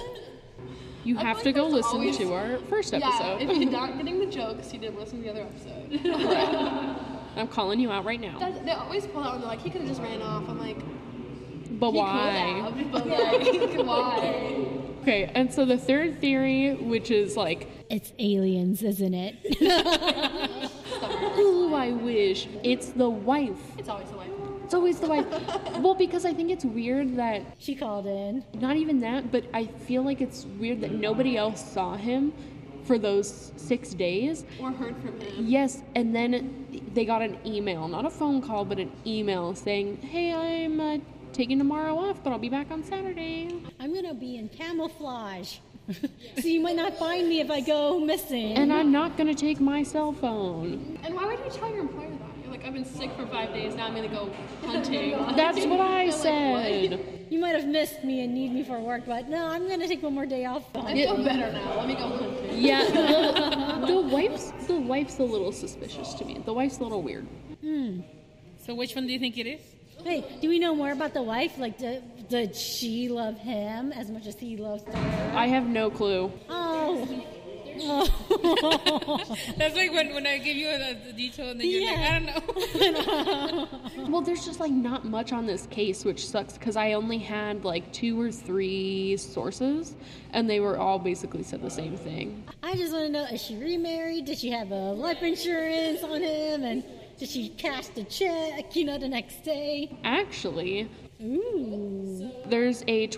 You 1.07 1.17
I 1.19 1.23
have 1.23 1.39
to 1.41 1.45
like 1.47 1.55
go 1.55 1.67
listen 1.67 2.01
always- 2.01 2.19
to 2.19 2.33
our 2.35 2.59
first 2.69 2.93
Yeah, 2.93 3.07
episode. 3.09 3.43
if 3.43 3.57
you're 3.57 3.71
not 3.71 3.97
getting 3.99 4.19
the 4.19 4.27
jokes, 4.27 4.73
you 4.73 4.79
didn't 4.81 4.99
listen 4.99 5.19
to 5.19 5.25
the 5.25 5.31
other 5.31 5.43
episode. 5.43 6.01
I'm 7.37 7.49
calling 7.49 7.79
you 7.81 7.91
out 7.93 8.05
right 8.05 8.21
now. 8.21 8.39
That- 8.39 8.65
they 8.65 8.73
always 8.73 9.07
pull 9.07 9.23
out 9.23 9.35
and 9.35 9.43
they're 9.43 9.51
like, 9.51 9.61
he 9.61 9.71
could 9.71 9.83
have 9.83 9.89
just 9.91 10.03
ran 10.03 10.21
off. 10.23 10.49
I'm 10.49 10.59
like, 10.59 10.79
But 11.79 11.93
he 11.93 11.99
why? 11.99 12.63
could 12.65 12.75
have, 12.79 12.93
but 12.93 13.07
like, 13.07 13.87
why? 13.87 14.67
Okay, 15.03 15.31
and 15.37 15.53
so 15.55 15.65
the 15.65 15.79
third 15.79 16.21
theory, 16.21 16.75
which 16.75 17.13
is 17.13 17.37
like, 17.37 17.69
It's 17.89 18.13
aliens, 18.19 18.83
isn't 18.83 19.15
it? 19.15 19.37
ooh, 21.39 21.75
I 21.75 21.93
wish 21.93 22.49
it's 22.65 22.89
the 22.89 23.09
wife. 23.09 23.57
It's 23.79 23.89
always 23.89 24.09
the 24.11 24.16
way. 24.16 24.16
It's 24.67 24.75
always 24.75 24.99
the 24.99 25.07
wife. 25.07 25.27
well, 25.79 25.95
because 25.95 26.25
I 26.25 26.35
think 26.35 26.51
it's 26.51 26.65
weird 26.65 27.15
that 27.19 27.43
she 27.61 27.77
called 27.77 28.05
in. 28.05 28.43
not 28.55 28.75
even 28.75 28.99
that, 28.99 29.31
but 29.31 29.45
I 29.55 29.67
feel 29.67 30.03
like 30.03 30.21
it's 30.21 30.45
weird 30.59 30.81
that 30.81 30.91
nobody 30.91 31.37
else 31.37 31.65
saw 31.65 31.95
him 31.95 32.33
for 32.83 32.99
those 32.99 33.53
six 33.57 33.95
days. 33.95 34.45
Or 34.61 34.73
heard 34.73 34.97
from 34.97 35.21
him. 35.21 35.33
Yes, 35.39 35.85
and 35.95 36.13
then 36.13 36.67
they 36.95 37.05
got 37.05 37.23
an 37.23 37.39
email, 37.47 37.87
not 37.87 38.07
a 38.07 38.11
phone 38.11 38.43
call, 38.43 38.65
but 38.65 38.81
an 38.81 38.91
email 39.07 39.55
saying, 39.55 39.99
"Hey, 39.99 40.33
I'm 40.35 40.81
uh, 40.81 40.99
taking 41.33 41.59
tomorrow 41.59 41.97
off, 41.97 42.25
but 42.25 42.31
I'll 42.33 42.41
be 42.41 42.49
back 42.49 42.73
on 42.73 42.83
Saturday." 42.83 43.55
I'm 43.79 43.95
gonna 43.95 44.15
be 44.15 44.37
in 44.37 44.49
camouflage. 44.49 45.59
so 46.41 46.49
you 46.49 46.59
might 46.59 46.75
not 46.75 46.99
find 46.99 47.29
me 47.29 47.39
if 47.39 47.53
I 47.53 47.61
go 47.61 48.01
missing. 48.01 48.55
And 48.55 48.73
I'm 48.73 48.91
not 48.91 49.17
gonna 49.17 49.33
take 49.33 49.61
my 49.61 49.85
cell 49.85 50.13
phone. 50.13 50.99
And 51.05 51.15
why 51.15 51.27
would 51.27 51.39
you 51.39 51.51
tell 51.53 51.71
your 51.71 51.83
employer 51.83 52.11
that? 52.11 52.16
You're 52.47 52.55
like, 52.55 52.65
I've 52.65 52.75
been 52.75 52.85
sick 52.85 53.11
for 53.17 53.27
five 53.27 53.53
days, 53.53 53.75
now 53.75 53.87
I'm 53.87 53.95
gonna 53.97 54.07
go 54.07 54.31
hunting. 54.65 55.11
That's 55.37 55.67
what 55.67 55.81
I 55.81 56.05
You're 56.05 56.13
like, 56.13 56.23
said. 56.23 56.91
what? 56.91 57.33
you 57.33 57.41
might 57.41 57.57
have 57.57 57.67
missed 57.67 58.05
me 58.05 58.23
and 58.23 58.33
need 58.33 58.53
me 58.53 58.63
for 58.63 58.79
work, 58.79 59.03
but 59.05 59.29
no, 59.29 59.49
I'm 59.49 59.67
gonna 59.69 59.89
take 59.89 60.01
one 60.01 60.15
more 60.15 60.27
day 60.27 60.45
off. 60.45 60.63
I 60.77 60.95
feel 60.95 61.17
better 61.25 61.51
now. 61.51 61.77
Let 61.77 61.89
me 61.89 61.95
go 61.95 62.09
hunting. 62.09 62.47
Yeah, 62.57 62.85
the, 62.87 63.87
the 63.87 64.01
wife's 64.01 64.53
the 64.69 64.77
wife's 64.77 65.19
a 65.19 65.25
little 65.25 65.51
suspicious 65.51 66.15
to 66.15 66.25
me. 66.25 66.41
The 66.45 66.53
wife's 66.55 66.79
a 66.79 66.85
little 66.85 67.03
weird. 67.03 67.27
Hmm. 67.61 68.01
So 68.65 68.75
which 68.75 68.95
one 68.95 69.07
do 69.09 69.13
you 69.13 69.19
think 69.19 69.37
it 69.39 69.47
is? 69.47 69.61
Hey, 70.05 70.25
do 70.41 70.49
we 70.49 70.61
know 70.61 70.75
more 70.75 70.93
about 70.93 71.15
the 71.15 71.23
wife? 71.23 71.59
Like, 71.59 71.79
did, 71.79 72.29
did 72.29 72.55
she 72.55 73.09
love 73.09 73.37
him 73.39 73.93
as 73.93 74.09
much 74.09 74.27
as 74.27 74.39
he 74.39 74.57
loves 74.57 74.85
her? 74.85 74.93
I 75.35 75.49
have 75.49 75.67
no 75.67 75.91
clue. 75.91 76.33
Oh. 76.49 77.27
That's 79.57 79.75
like 79.77 79.93
when, 79.93 80.15
when 80.15 80.27
I 80.27 80.39
give 80.39 80.57
you 80.57 80.69
a, 80.69 80.91
a 81.09 81.13
detail 81.13 81.51
and 81.51 81.61
then 81.61 81.69
you're 81.71 81.81
Yeah. 81.83 82.21
like, 82.25 82.35
I 82.35 82.93
don't 82.93 83.57
know. 83.57 83.69
Well, 84.09 84.21
there's 84.23 84.45
just 84.45 84.61
like 84.61 84.71
not 84.71 85.05
much 85.05 85.33
on 85.33 85.47
this 85.47 85.67
case, 85.67 86.05
which 86.05 86.27
sucks 86.27 86.55
because 86.57 86.77
I 86.77 86.93
only 86.93 87.19
had 87.19 87.65
like 87.65 87.93
two 87.93 88.21
or 88.21 88.31
three 88.31 89.17
sources, 89.17 89.95
and 90.33 90.49
they 90.49 90.61
were 90.61 90.79
all 90.79 90.99
basically 90.99 91.43
said 91.43 91.61
the 91.63 91.71
same 91.71 91.97
thing. 91.97 92.45
I 92.63 92.77
just 92.77 92.93
want 92.93 93.07
to 93.07 93.13
know: 93.13 93.25
is 93.25 93.43
she 93.43 93.57
remarried? 93.57 94.27
Did 94.27 94.39
she 94.39 94.51
have 94.51 94.71
a 94.71 94.93
life 94.93 95.23
insurance 95.23 96.03
on 96.05 96.21
him? 96.21 96.63
And 96.63 96.85
did 97.19 97.29
she 97.29 97.49
cash 97.51 97.89
the 97.89 98.05
check? 98.05 98.77
You 98.77 98.85
know, 98.85 98.99
the 98.99 99.09
next 99.09 99.43
day. 99.43 99.97
Actually, 100.05 100.89
Ooh. 101.23 102.31
there's 102.47 102.85
a 102.87 103.09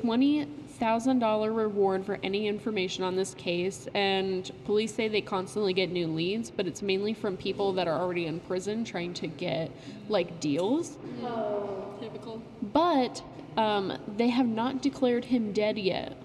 $50,000 0.81 1.57
reward 1.57 2.05
for 2.05 2.19
any 2.23 2.47
information 2.47 3.05
on 3.05 3.17
this 3.17 3.35
case, 3.35 3.89
and 3.95 4.51
police 4.65 4.95
say 4.95 5.09
they 5.09 5.21
constantly 5.21 5.73
get 5.73 5.91
new 5.91 6.07
leads, 6.07 6.51
but 6.51 6.67
it's 6.67 6.83
mainly 6.83 7.15
from 7.15 7.37
people 7.37 7.73
that 7.73 7.89
are 7.89 7.99
already 8.01 8.27
in 8.27 8.41
prison 8.41 8.85
trying 8.85 9.15
to 9.15 9.27
get 9.27 9.71
like 10.09 10.41
deals. 10.41 10.99
Oh. 11.23 11.85
Typical. 12.01 12.43
But 12.73 13.23
um, 13.57 13.99
they 14.17 14.29
have 14.29 14.47
not 14.47 14.83
declared 14.83 15.25
him 15.25 15.53
dead 15.53 15.79
yet 15.79 16.17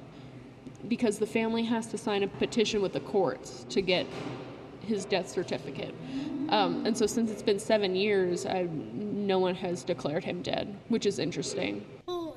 because 0.88 1.18
the 1.18 1.26
family 1.26 1.64
has 1.64 1.88
to 1.88 1.98
sign 1.98 2.24
a 2.24 2.28
petition 2.28 2.82
with 2.82 2.94
the 2.94 3.00
courts 3.00 3.66
to 3.70 3.82
get 3.82 4.06
his 4.82 5.06
death 5.06 5.30
certificate. 5.30 5.96
Um, 6.50 6.86
and 6.86 6.96
so, 6.96 7.06
since 7.06 7.32
it's 7.32 7.42
been 7.42 7.60
seven 7.60 7.96
years, 7.96 8.46
I, 8.46 8.68
no 8.94 9.40
one 9.40 9.56
has 9.56 9.84
declared 9.84 10.24
him 10.24 10.42
dead, 10.42 10.76
which 10.90 11.06
is 11.06 11.18
interesting. 11.18 11.86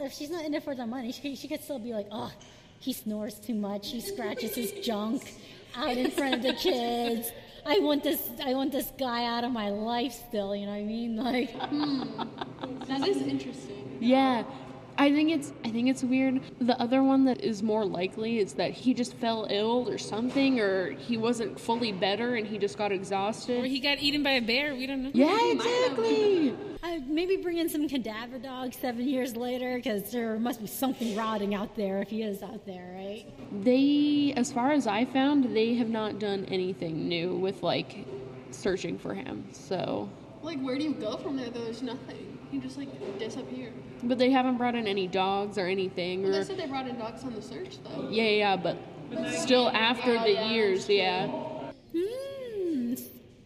If 0.06 0.12
she's 0.12 0.30
not 0.30 0.44
in 0.44 0.54
it 0.54 0.62
for 0.62 0.76
the 0.76 0.86
money, 0.86 1.10
she, 1.10 1.34
she 1.34 1.48
could 1.48 1.62
still 1.62 1.80
be 1.80 1.92
like, 1.92 2.06
oh, 2.12 2.32
he 2.78 2.92
snores 2.92 3.34
too 3.34 3.54
much. 3.54 3.90
He 3.90 4.00
scratches 4.00 4.54
his 4.54 4.70
junk 4.72 5.34
out 5.74 5.96
in 5.96 6.12
front 6.12 6.36
of 6.36 6.42
the 6.42 6.52
kids. 6.52 7.32
I 7.66 7.80
want 7.80 8.04
this. 8.04 8.30
I 8.44 8.54
want 8.54 8.70
this 8.70 8.92
guy 8.96 9.24
out 9.24 9.42
of 9.42 9.50
my 9.50 9.70
life 9.70 10.12
still. 10.12 10.54
You 10.54 10.66
know 10.66 10.72
what 10.72 10.78
I 10.78 10.84
mean? 10.84 11.16
Like, 11.16 11.50
hmm. 11.50 12.04
That 12.86 13.08
is 13.08 13.16
interesting. 13.16 13.98
Yeah. 14.00 14.44
I 14.98 15.12
think 15.12 15.30
it's 15.30 15.52
I 15.64 15.70
think 15.70 15.88
it's 15.88 16.02
weird. 16.02 16.40
The 16.60 16.80
other 16.80 17.02
one 17.02 17.24
that 17.26 17.40
is 17.42 17.62
more 17.62 17.84
likely 17.84 18.38
is 18.38 18.54
that 18.54 18.70
he 18.72 18.94
just 18.94 19.14
fell 19.14 19.46
ill 19.50 19.88
or 19.88 19.98
something 19.98 20.58
or 20.60 20.90
he 20.92 21.16
wasn't 21.16 21.60
fully 21.60 21.92
better 21.92 22.36
and 22.36 22.46
he 22.46 22.58
just 22.58 22.78
got 22.78 22.92
exhausted. 22.92 23.64
Or 23.64 23.66
he 23.66 23.78
got 23.78 23.98
eaten 24.00 24.22
by 24.22 24.32
a 24.32 24.40
bear. 24.40 24.74
We 24.74 24.86
don't 24.86 25.02
know. 25.02 25.10
yeah, 25.12 25.38
exactly. 25.52 26.56
I 26.82 26.98
maybe 27.06 27.36
bring 27.36 27.58
in 27.58 27.68
some 27.68 27.88
cadaver 27.88 28.38
dogs 28.38 28.76
seven 28.76 29.06
years 29.08 29.36
later 29.36 29.76
because 29.76 30.10
there 30.12 30.38
must 30.38 30.60
be 30.60 30.66
something 30.66 31.16
rotting 31.16 31.54
out 31.54 31.74
there 31.76 32.00
if 32.00 32.08
he 32.08 32.22
is 32.22 32.42
out 32.42 32.64
there, 32.64 32.94
right? 32.94 33.26
They 33.64 34.32
as 34.36 34.52
far 34.52 34.72
as 34.72 34.86
I 34.86 35.04
found, 35.04 35.54
they 35.54 35.74
have 35.74 35.88
not 35.88 36.18
done 36.18 36.46
anything 36.46 37.08
new 37.08 37.34
with 37.36 37.62
like 37.62 38.06
searching 38.50 38.98
for 38.98 39.12
him. 39.14 39.44
So, 39.52 40.08
Like, 40.42 40.60
where 40.60 40.78
do 40.78 40.84
you 40.84 40.94
go 40.94 41.16
from 41.16 41.36
there? 41.36 41.50
There's 41.50 41.82
nothing. 41.82 42.25
You 42.52 42.60
just 42.60 42.78
like 42.78 43.18
disappear. 43.18 43.72
but 44.02 44.18
they 44.18 44.30
haven't 44.30 44.56
brought 44.56 44.74
in 44.74 44.86
any 44.86 45.06
dogs 45.06 45.58
or 45.58 45.66
anything 45.66 46.22
Well, 46.22 46.30
or 46.34 46.38
they 46.38 46.44
said 46.44 46.58
they 46.58 46.66
brought 46.66 46.86
in 46.88 46.96
dogs 46.98 47.24
on 47.24 47.34
the 47.34 47.42
search 47.42 47.78
though. 47.82 48.08
yeah, 48.10 48.22
yeah, 48.28 48.56
but 48.56 48.76
still 49.32 49.68
after 49.70 50.12
the 50.18 50.32
years, 50.50 50.88
yeah. 50.88 51.26
Hmm, 51.94 52.94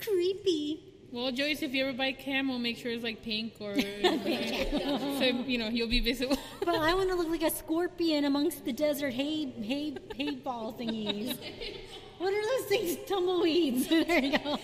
creepy. 0.00 0.84
Well, 1.12 1.32
Joyce, 1.32 1.62
if 1.62 1.72
you 1.74 1.84
ever 1.86 1.92
buy 1.96 2.12
camo, 2.12 2.56
make 2.58 2.76
sure 2.76 2.92
it's 2.92 3.02
like 3.02 3.22
pink 3.22 3.54
or 3.58 3.74
so 3.80 5.24
you 5.46 5.58
know 5.58 5.68
you'll 5.68 5.88
be 5.88 6.00
visible. 6.00 6.36
But 6.64 6.76
I 6.76 6.94
want 6.94 7.08
to 7.08 7.16
look 7.16 7.28
like 7.28 7.42
a 7.42 7.50
scorpion 7.50 8.24
amongst 8.26 8.64
the 8.64 8.72
desert 8.72 9.12
hay 9.14 9.46
hay 9.62 9.96
hay 10.14 10.30
ball 10.36 10.72
thingies. 10.78 11.36
What 12.20 12.35
are 12.35 12.42
those 12.42 12.66
things? 12.68 12.98
Tumbleweeds. 13.09 13.88
there 14.06 14.22
you 14.22 14.38
go. 14.38 14.59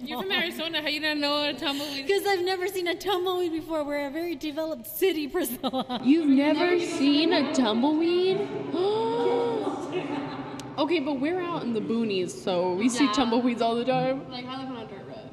You're 0.00 0.22
from 0.22 0.32
Arizona. 0.32 0.80
How 0.80 0.88
you 0.88 0.98
don't 0.98 1.20
know 1.20 1.50
a 1.50 1.52
tumbleweed? 1.52 2.06
Because 2.06 2.26
I've 2.26 2.42
never 2.42 2.66
seen 2.68 2.88
a 2.88 2.94
tumbleweed 2.94 3.52
before. 3.52 3.84
We're 3.84 4.06
a 4.06 4.10
very 4.10 4.34
developed 4.34 4.86
city, 4.86 5.28
Priscilla. 5.28 6.00
You've 6.02 6.30
never 6.30 6.80
seen 6.80 7.34
a 7.34 7.52
tumbleweed? 7.52 8.38
okay, 10.78 11.00
but 11.00 11.20
we're 11.20 11.42
out 11.42 11.64
in 11.64 11.74
the 11.74 11.82
boonies, 11.82 12.30
so 12.30 12.72
we 12.72 12.88
see 12.88 13.04
Yeah. 13.04 13.12
tumbleweeds 13.12 13.60
all 13.60 13.74
the 13.74 13.84
time. 13.84 14.26
Like, 14.30 14.46
I 14.46 14.56
live 14.62 14.70
on 14.70 14.78
a 14.78 14.86
dirt 14.86 15.06
road. 15.06 15.28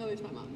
At 0.00 0.08
least 0.08 0.24
my 0.24 0.32
mom 0.32 0.48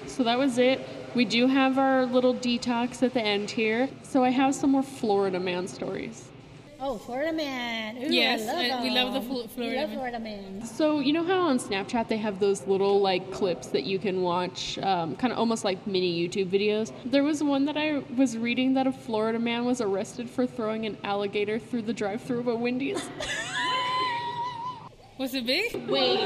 does. 0.00 0.10
So 0.10 0.24
that 0.24 0.36
was 0.36 0.58
it. 0.58 0.80
We 1.14 1.24
do 1.24 1.46
have 1.46 1.78
our 1.78 2.06
little 2.06 2.34
detox 2.34 3.04
at 3.04 3.14
the 3.14 3.22
end 3.22 3.52
here. 3.52 3.88
So 4.02 4.24
I 4.24 4.30
have 4.30 4.52
some 4.56 4.72
more 4.72 4.82
Florida 4.82 5.38
man 5.38 5.68
stories. 5.68 6.29
Oh, 6.82 6.96
Florida 6.96 7.30
man. 7.32 7.98
Ooh, 7.98 8.06
Yes, 8.10 8.48
I 8.48 8.68
love 8.68 8.80
I- 8.80 8.82
we 8.82 8.90
love 8.90 9.12
the 9.12 9.20
Florida 9.20 9.50
We 9.56 9.76
love 9.76 10.12
man. 10.12 10.22
Man. 10.22 10.64
So 10.64 11.00
you 11.00 11.12
know 11.12 11.22
how 11.22 11.40
on 11.40 11.58
Snapchat 11.58 12.08
they 12.08 12.16
have 12.16 12.40
those 12.40 12.66
little 12.66 13.00
like 13.00 13.30
clips 13.30 13.66
that 13.68 13.84
you 13.84 13.98
can 13.98 14.22
watch, 14.22 14.78
um, 14.78 15.14
kind 15.16 15.30
of 15.32 15.38
almost 15.38 15.62
like 15.62 15.86
mini 15.86 16.26
YouTube 16.26 16.48
videos. 16.48 16.90
There 17.04 17.22
was 17.22 17.42
one 17.42 17.66
that 17.66 17.76
I 17.76 17.98
was 18.16 18.38
reading 18.38 18.72
that 18.74 18.86
a 18.86 18.92
Florida 18.92 19.38
man 19.38 19.66
was 19.66 19.80
arrested 19.82 20.30
for 20.30 20.46
throwing 20.46 20.86
an 20.86 20.96
alligator 21.04 21.58
through 21.58 21.82
the 21.82 21.92
drive-through 21.92 22.40
of 22.40 22.48
a 22.48 22.54
Wendy's. 22.56 23.08
Was 25.20 25.34
it 25.34 25.44
big? 25.44 25.74
Wait. 25.86 26.18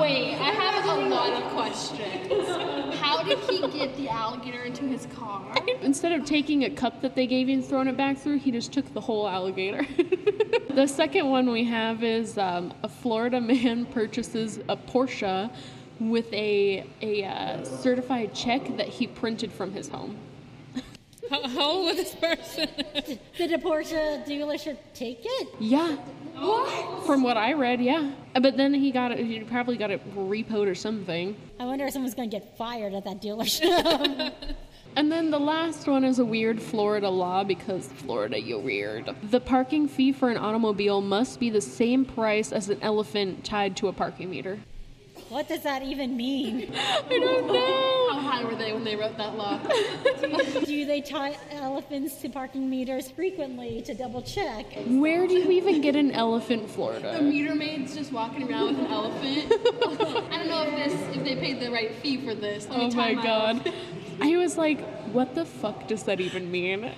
Wait, 0.00 0.34
I 0.40 0.50
have 0.56 0.86
a 0.86 1.08
lot 1.10 1.34
of 1.34 1.42
questions. 1.52 2.48
How 2.96 3.22
did 3.22 3.38
he 3.40 3.60
get 3.68 3.94
the 3.98 4.08
alligator 4.08 4.62
into 4.62 4.84
his 4.84 5.04
car? 5.14 5.54
Instead 5.82 6.12
of 6.12 6.24
taking 6.24 6.64
a 6.64 6.70
cup 6.70 7.02
that 7.02 7.14
they 7.14 7.26
gave 7.26 7.46
you 7.46 7.56
and 7.56 7.62
throwing 7.62 7.88
it 7.88 7.96
back 7.98 8.16
through, 8.16 8.38
he 8.38 8.50
just 8.50 8.72
took 8.72 8.90
the 8.94 9.02
whole 9.02 9.28
alligator. 9.28 9.86
the 10.70 10.86
second 10.86 11.28
one 11.28 11.50
we 11.50 11.62
have 11.64 12.02
is 12.02 12.38
um, 12.38 12.72
a 12.84 12.88
Florida 12.88 13.38
man 13.38 13.84
purchases 13.92 14.60
a 14.70 14.76
Porsche 14.78 15.50
with 16.00 16.32
a 16.32 16.86
a 17.02 17.24
uh, 17.24 17.64
certified 17.64 18.32
check 18.32 18.78
that 18.78 18.88
he 18.88 19.06
printed 19.06 19.52
from 19.52 19.72
his 19.72 19.88
home. 19.88 20.16
How, 21.28 21.46
how 21.46 21.70
old 21.72 21.86
was 21.88 21.96
this 21.96 22.14
person? 22.14 22.66
Did 23.36 23.50
the 23.50 23.58
Porsche 23.58 24.24
dealership 24.24 24.78
take 24.94 25.20
it? 25.22 25.48
Yeah. 25.60 25.98
What? 26.40 27.06
From 27.06 27.22
what 27.22 27.36
I 27.36 27.52
read, 27.54 27.80
yeah. 27.80 28.10
Uh, 28.34 28.40
But 28.40 28.56
then 28.56 28.74
he 28.74 28.90
got 28.90 29.12
it. 29.12 29.18
He 29.18 29.40
probably 29.40 29.76
got 29.76 29.90
it 29.90 30.00
repoed 30.14 30.66
or 30.66 30.74
something. 30.74 31.36
I 31.58 31.64
wonder 31.64 31.86
if 31.86 31.92
someone's 31.92 32.14
going 32.14 32.30
to 32.30 32.36
get 32.38 32.56
fired 32.56 32.94
at 32.94 33.04
that 33.04 33.20
dealership. 33.22 34.32
And 34.96 35.12
then 35.12 35.30
the 35.30 35.38
last 35.38 35.86
one 35.86 36.02
is 36.02 36.18
a 36.18 36.24
weird 36.24 36.60
Florida 36.60 37.08
law 37.08 37.44
because 37.44 37.86
Florida, 37.86 38.40
you're 38.40 38.58
weird. 38.58 39.14
The 39.30 39.38
parking 39.38 39.86
fee 39.86 40.10
for 40.10 40.28
an 40.28 40.36
automobile 40.36 41.00
must 41.00 41.38
be 41.38 41.50
the 41.50 41.60
same 41.60 42.04
price 42.04 42.50
as 42.50 42.68
an 42.68 42.80
elephant 42.82 43.44
tied 43.44 43.76
to 43.76 43.86
a 43.86 43.92
parking 43.92 44.28
meter. 44.28 44.58
What 45.28 45.48
does 45.48 45.62
that 45.62 45.82
even 45.82 46.16
mean? 46.16 46.72
I 46.74 47.18
don't 47.18 47.46
know. 47.46 48.12
How 48.12 48.20
high 48.20 48.44
were 48.44 48.54
they 48.54 48.72
when 48.72 48.84
they 48.84 48.96
wrote 48.96 49.16
that 49.18 49.36
law? 49.36 49.58
Do 50.64 50.86
they 50.86 51.00
tie 51.00 51.36
elephants 51.50 52.16
to 52.22 52.28
parking 52.28 52.68
meters 52.70 53.10
frequently 53.10 53.82
to 53.82 53.94
double 53.94 54.22
check? 54.22 54.66
Where 54.86 55.26
do 55.26 55.34
you 55.34 55.50
even 55.50 55.80
get 55.80 55.96
an 55.96 56.12
elephant 56.12 56.62
in 56.78 57.02
The 57.02 57.20
meter 57.22 57.54
maid's 57.54 57.94
just 57.94 58.12
walking 58.12 58.50
around 58.50 58.76
with 58.76 58.78
an 58.78 58.86
elephant. 58.86 59.52
I 60.32 60.38
don't 60.38 60.48
know 60.48 60.62
if 60.62 60.92
this 60.92 61.16
if 61.16 61.24
they 61.24 61.36
paid 61.36 61.60
the 61.60 61.70
right 61.70 61.94
fee 61.96 62.24
for 62.26 62.34
this. 62.34 62.68
Let 62.68 62.78
Oh 62.78 62.90
my 62.90 63.14
time 63.14 63.22
god. 63.22 63.72
I 64.20 64.36
was 64.36 64.56
like, 64.56 64.80
what 65.12 65.34
the 65.34 65.44
fuck 65.44 65.86
does 65.86 66.04
that 66.04 66.20
even 66.20 66.50
mean? 66.50 66.90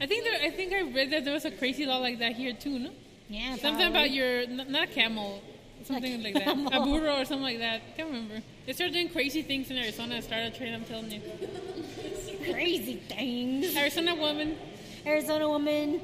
I 0.00 0.06
think 0.06 0.24
there, 0.24 0.40
I 0.42 0.50
think 0.50 0.72
I 0.72 0.82
read 0.82 1.10
that 1.10 1.24
there 1.24 1.34
was 1.34 1.44
a 1.44 1.50
crazy 1.50 1.84
law 1.86 1.98
like 1.98 2.18
that 2.20 2.32
here 2.32 2.52
too. 2.54 2.78
No, 2.78 2.90
Yeah, 3.28 3.56
something 3.56 3.86
about 3.86 4.10
your 4.10 4.46
not 4.46 4.84
a 4.84 4.86
camel, 4.86 5.42
something 5.88 6.22
like 6.22 6.34
that, 6.34 6.48
a 6.48 6.80
burro 6.84 7.20
or 7.20 7.24
something 7.24 7.42
like 7.42 7.58
that. 7.58 7.82
I 7.86 7.96
Can't 7.96 8.08
remember. 8.08 8.42
They 8.66 8.72
started 8.72 8.92
doing 8.94 9.08
crazy 9.10 9.42
things 9.42 9.70
in 9.70 9.76
Arizona. 9.78 10.16
and 10.16 10.24
started 10.24 10.54
training. 10.54 10.74
I'm 10.76 10.84
telling 10.84 11.10
you, 11.10 11.20
crazy 12.50 12.96
things. 13.08 13.76
Arizona 13.76 14.14
woman. 14.14 14.56
Arizona 15.06 15.48
woman 15.48 16.00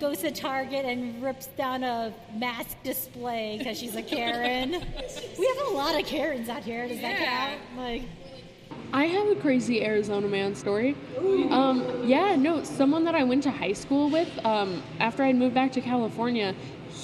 goes 0.00 0.18
to 0.18 0.30
Target 0.30 0.84
and 0.84 1.22
rips 1.22 1.46
down 1.46 1.84
a 1.84 2.12
mask 2.36 2.76
display 2.82 3.56
because 3.58 3.78
she's 3.78 3.94
a 3.96 4.02
Karen. 4.14 4.70
we 5.38 5.46
have 5.46 5.66
a 5.68 5.70
lot 5.74 5.98
of 5.98 6.06
Karens 6.06 6.48
out 6.48 6.62
here. 6.64 6.86
Does 6.88 7.00
that 7.00 7.20
Yeah. 7.20 7.48
count? 7.50 7.60
Like, 7.76 8.02
I 8.92 9.06
have 9.06 9.28
a 9.28 9.36
crazy 9.36 9.82
Arizona 9.84 10.28
man 10.28 10.54
story. 10.54 10.94
Um, 11.50 12.02
yeah, 12.04 12.36
no, 12.36 12.62
someone 12.62 13.04
that 13.04 13.14
I 13.14 13.22
went 13.24 13.42
to 13.44 13.50
high 13.50 13.72
school 13.72 14.10
with, 14.10 14.28
um, 14.44 14.82
after 15.00 15.22
I 15.22 15.32
moved 15.32 15.54
back 15.54 15.72
to 15.72 15.80
California, 15.80 16.54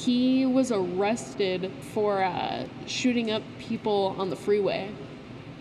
he 0.08 0.46
was 0.46 0.72
arrested 0.72 1.70
for 1.92 2.22
uh, 2.22 2.64
shooting 2.86 3.30
up 3.30 3.42
people 3.58 4.16
on 4.18 4.30
the 4.30 4.36
freeway. 4.36 4.90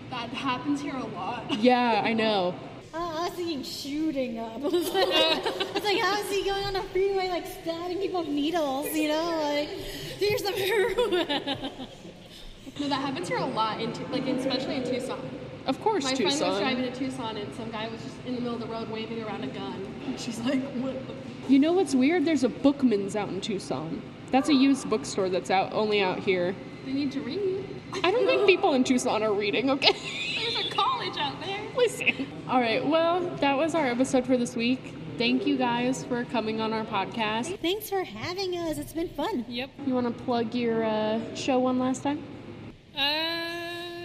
That 0.10 0.30
happens 0.30 0.80
here 0.80 0.96
a 0.96 1.06
lot. 1.08 1.44
Yeah, 1.60 2.02
I 2.02 2.14
know. 2.14 2.56
uh, 2.94 2.98
I 2.98 3.24
was 3.26 3.34
thinking 3.34 3.62
shooting 3.64 4.40
up. 4.40 4.54
I 4.56 4.58
was 4.60 4.90
like, 4.94 5.08
it's 5.10 5.84
like, 5.86 6.00
how 6.00 6.18
is 6.22 6.30
he 6.30 6.46
going 6.46 6.64
on 6.64 6.78
a 6.78 6.84
freeway, 6.84 7.28
like 7.28 7.46
stabbing 7.46 7.98
people 7.98 8.22
with 8.22 8.30
needles? 8.30 8.88
You 8.96 9.10
know, 9.10 9.38
like, 9.42 9.68
here's 9.68 10.42
some 10.46 10.54
heroin. 10.54 11.72
No, 12.80 12.88
that 12.90 13.02
happens 13.02 13.28
here 13.28 13.40
a 13.40 13.46
lot, 13.46 13.82
in 13.82 13.92
Tu- 13.92 14.06
like 14.12 14.28
especially 14.28 14.76
in 14.76 14.84
Tucson. 14.84 15.20
Of 15.66 15.82
course, 15.82 16.04
My 16.04 16.14
friend 16.14 16.30
was 16.30 16.60
driving 16.60 16.84
to 16.84 16.96
Tucson 16.96 17.36
and 17.36 17.52
some 17.56 17.72
guy 17.72 17.88
was 17.88 18.00
just 18.04 18.16
in 18.28 18.36
the 18.36 18.42
middle 18.42 18.54
of 18.54 18.62
the 18.62 18.68
road 18.68 18.88
waving 18.92 19.24
around 19.24 19.44
a 19.44 19.48
gun. 19.48 19.84
And 20.06 20.20
she's 20.20 20.38
like, 20.42 20.62
what 20.76 20.94
the 21.08 21.14
You 21.48 21.60
know 21.60 21.74
what's 21.74 21.96
weird? 21.96 22.26
There's 22.26 22.44
a 22.44 22.50
Bookman's 22.50 23.16
out 23.16 23.30
in 23.30 23.40
Tucson. 23.40 24.02
That's 24.32 24.50
a 24.50 24.54
used 24.54 24.90
bookstore 24.90 25.30
that's 25.30 25.50
out 25.50 25.72
only 25.72 26.02
out 26.02 26.20
here. 26.20 26.54
They 26.86 26.92
need 26.92 27.12
to 27.14 27.22
read. 27.22 27.66
I 28.04 28.12
don't 28.12 28.26
think 28.26 28.46
people 28.46 28.74
in 28.74 28.84
Tucson 28.84 29.24
are 29.24 29.34
reading, 29.34 29.70
okay? 29.70 29.94
There's 30.36 30.66
a 30.66 30.70
college 30.70 31.18
out 31.18 31.42
there. 31.42 31.60
Listen. 31.78 32.28
All 32.50 32.60
right, 32.60 32.86
well, 32.86 33.22
that 33.38 33.56
was 33.56 33.76
our 33.76 33.86
episode 33.86 34.26
for 34.26 34.36
this 34.36 34.56
week. 34.56 34.94
Thank 35.18 35.48
you 35.48 35.58
guys 35.58 36.04
for 36.04 36.26
coming 36.26 36.60
on 36.60 36.74
our 36.74 36.84
podcast. 36.84 37.58
Thanks 37.60 37.90
for 37.90 38.04
having 38.04 38.56
us. 38.58 38.78
It's 38.78 38.94
been 38.94 39.10
fun. 39.10 39.46
Yep. 39.48 39.70
You 39.86 39.94
want 39.94 40.16
to 40.16 40.24
plug 40.24 40.54
your 40.54 40.84
uh, 40.84 41.20
show 41.34 41.60
one 41.60 41.80
last 41.80 42.04
time? 42.04 42.22
Uh, 42.96 43.47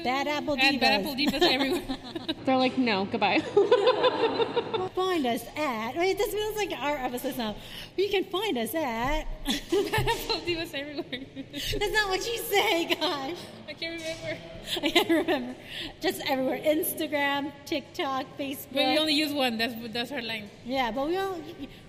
Bad 0.04 0.28
Apple 0.28 0.56
Divas. 0.56 0.80
Bad 0.80 1.00
Apple 1.00 1.14
Divas 1.14 1.42
everywhere. 1.42 1.82
They're 2.44 2.56
like, 2.56 2.76
no, 2.78 3.04
goodbye. 3.04 3.38
Find 4.94 5.26
us 5.26 5.44
at. 5.56 5.96
Wait, 5.96 6.18
this 6.18 6.32
feels 6.32 6.56
like 6.56 6.72
our 6.72 6.96
episode 6.96 7.36
now. 7.38 7.56
You 7.96 8.08
can 8.10 8.24
find 8.24 8.58
us 8.58 8.74
at. 8.74 9.24
Bad 9.46 10.08
Apple 10.08 10.40
Divas 10.46 10.74
everywhere. 10.74 11.20
That's 11.52 11.92
not 11.92 12.08
what 12.08 12.26
you 12.26 12.38
say, 12.38 12.94
gosh. 12.94 13.36
I 13.68 13.72
can't 13.74 14.00
remember. 14.00 14.38
I 14.82 14.90
can't 14.90 15.08
remember. 15.08 15.54
Just 16.00 16.20
everywhere. 16.28 16.60
Instagram, 16.64 17.52
TikTok, 17.64 18.26
Facebook. 18.38 18.72
But 18.72 18.86
we 18.86 18.98
only 18.98 19.14
use 19.14 19.32
one. 19.32 19.56
That's 19.58 19.74
that's 19.92 20.10
her 20.10 20.20
line. 20.22 20.50
Yeah, 20.64 20.90
but 20.90 21.08
we 21.08 21.16
all 21.16 21.36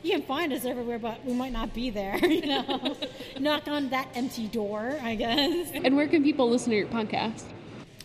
you 0.01 0.11
can 0.11 0.21
find 0.23 0.53
us 0.53 0.65
everywhere, 0.65 0.99
but 0.99 1.23
we 1.25 1.33
might 1.33 1.51
not 1.51 1.73
be 1.73 1.89
there. 1.89 2.17
You 2.17 2.47
know, 2.47 2.95
knock 3.39 3.67
on 3.67 3.89
that 3.89 4.07
empty 4.15 4.47
door, 4.47 4.97
I 5.01 5.15
guess. 5.15 5.71
and 5.73 5.95
where 5.95 6.07
can 6.07 6.23
people 6.23 6.49
listen 6.49 6.71
to 6.71 6.77
your 6.77 6.87
podcast? 6.87 7.43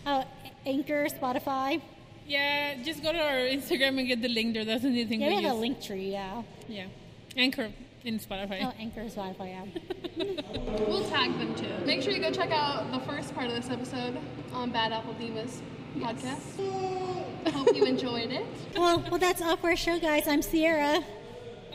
Oh, 0.05 0.23
Anchor, 0.65 1.07
Spotify. 1.07 1.81
Yeah, 2.27 2.75
just 2.83 3.01
go 3.01 3.11
to 3.11 3.19
our 3.19 3.37
Instagram 3.37 3.97
and 3.99 4.07
get 4.07 4.21
the 4.21 4.27
link 4.29 4.53
there. 4.53 4.63
That's 4.65 4.83
the 4.83 4.89
Yeah, 4.89 5.05
we 5.09 5.17
we 5.17 5.23
have 5.35 5.43
a 5.43 5.47
use. 5.47 5.55
link 5.55 5.81
tree. 5.81 6.11
Yeah. 6.11 6.43
Yeah, 6.67 6.85
Anchor 7.35 7.69
in 8.05 8.19
Spotify. 8.19 8.59
Oh, 8.63 8.73
Anchor, 8.79 9.01
Spotify. 9.05 9.49
Yeah. 9.49 9.65
We'll 10.87 11.07
tag 11.09 11.37
them 11.37 11.55
too. 11.55 11.85
Make 11.85 12.01
sure 12.01 12.11
you 12.13 12.19
go 12.21 12.31
check 12.31 12.51
out 12.51 12.91
the 12.91 12.99
first 13.01 13.33
part 13.35 13.47
of 13.47 13.53
this 13.55 13.69
episode 13.69 14.17
on 14.53 14.71
Bad 14.71 14.91
Apple 14.91 15.13
Divas 15.15 15.59
podcast. 15.97 17.51
Hope 17.51 17.75
you 17.75 17.85
enjoyed 17.85 18.31
it. 18.31 18.45
well, 18.75 18.99
well, 19.09 19.17
that's 19.19 19.41
all 19.41 19.55
for 19.57 19.69
our 19.69 19.75
show, 19.75 19.99
guys. 19.99 20.27
I'm 20.27 20.41
Sierra. 20.41 21.03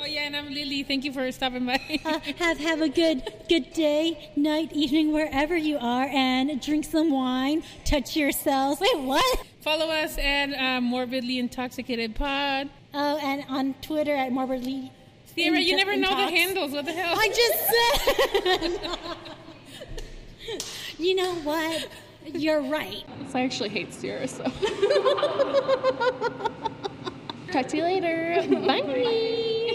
Oh 0.04 0.06
yeah, 0.06 0.26
and 0.26 0.36
I'm 0.36 0.52
Lily. 0.52 0.82
Thank 0.82 1.06
you 1.06 1.14
for 1.14 1.32
stopping 1.32 1.64
by. 1.64 1.80
Uh, 2.04 2.20
have 2.36 2.58
have 2.58 2.82
a 2.82 2.90
good 2.90 3.22
good 3.48 3.72
day, 3.72 4.30
night, 4.36 4.70
evening, 4.74 5.14
wherever 5.14 5.56
you 5.56 5.78
are, 5.78 6.04
and 6.04 6.60
drink 6.60 6.84
some 6.84 7.10
wine. 7.10 7.62
Touch 7.86 8.14
yourselves. 8.14 8.82
Wait, 8.82 8.98
what? 8.98 9.46
Follow 9.62 9.86
us 9.86 10.18
at 10.18 10.50
uh, 10.50 10.82
Morbidly 10.82 11.38
Intoxicated 11.38 12.14
Pod. 12.14 12.68
Oh, 12.92 13.16
and 13.22 13.46
on 13.48 13.72
Twitter 13.80 14.14
at 14.14 14.30
morbidly. 14.30 14.92
Sierra, 15.34 15.58
you 15.58 15.74
never 15.74 15.96
know 15.96 16.10
the 16.10 16.30
handles. 16.30 16.72
What 16.72 16.84
the 16.84 16.92
hell? 16.92 17.14
I 17.16 17.28
just 17.28 17.66
said. 20.44 20.62
you 20.98 21.14
know 21.14 21.34
what? 21.36 21.88
You're 22.26 22.60
right. 22.60 23.06
So 23.30 23.38
I 23.38 23.42
actually 23.42 23.70
hate 23.70 23.94
Sierra, 23.94 24.28
so. 24.28 24.44
Talk 27.52 27.68
to 27.68 27.76
you 27.78 27.84
later. 27.84 28.44
Bye. 28.66 29.70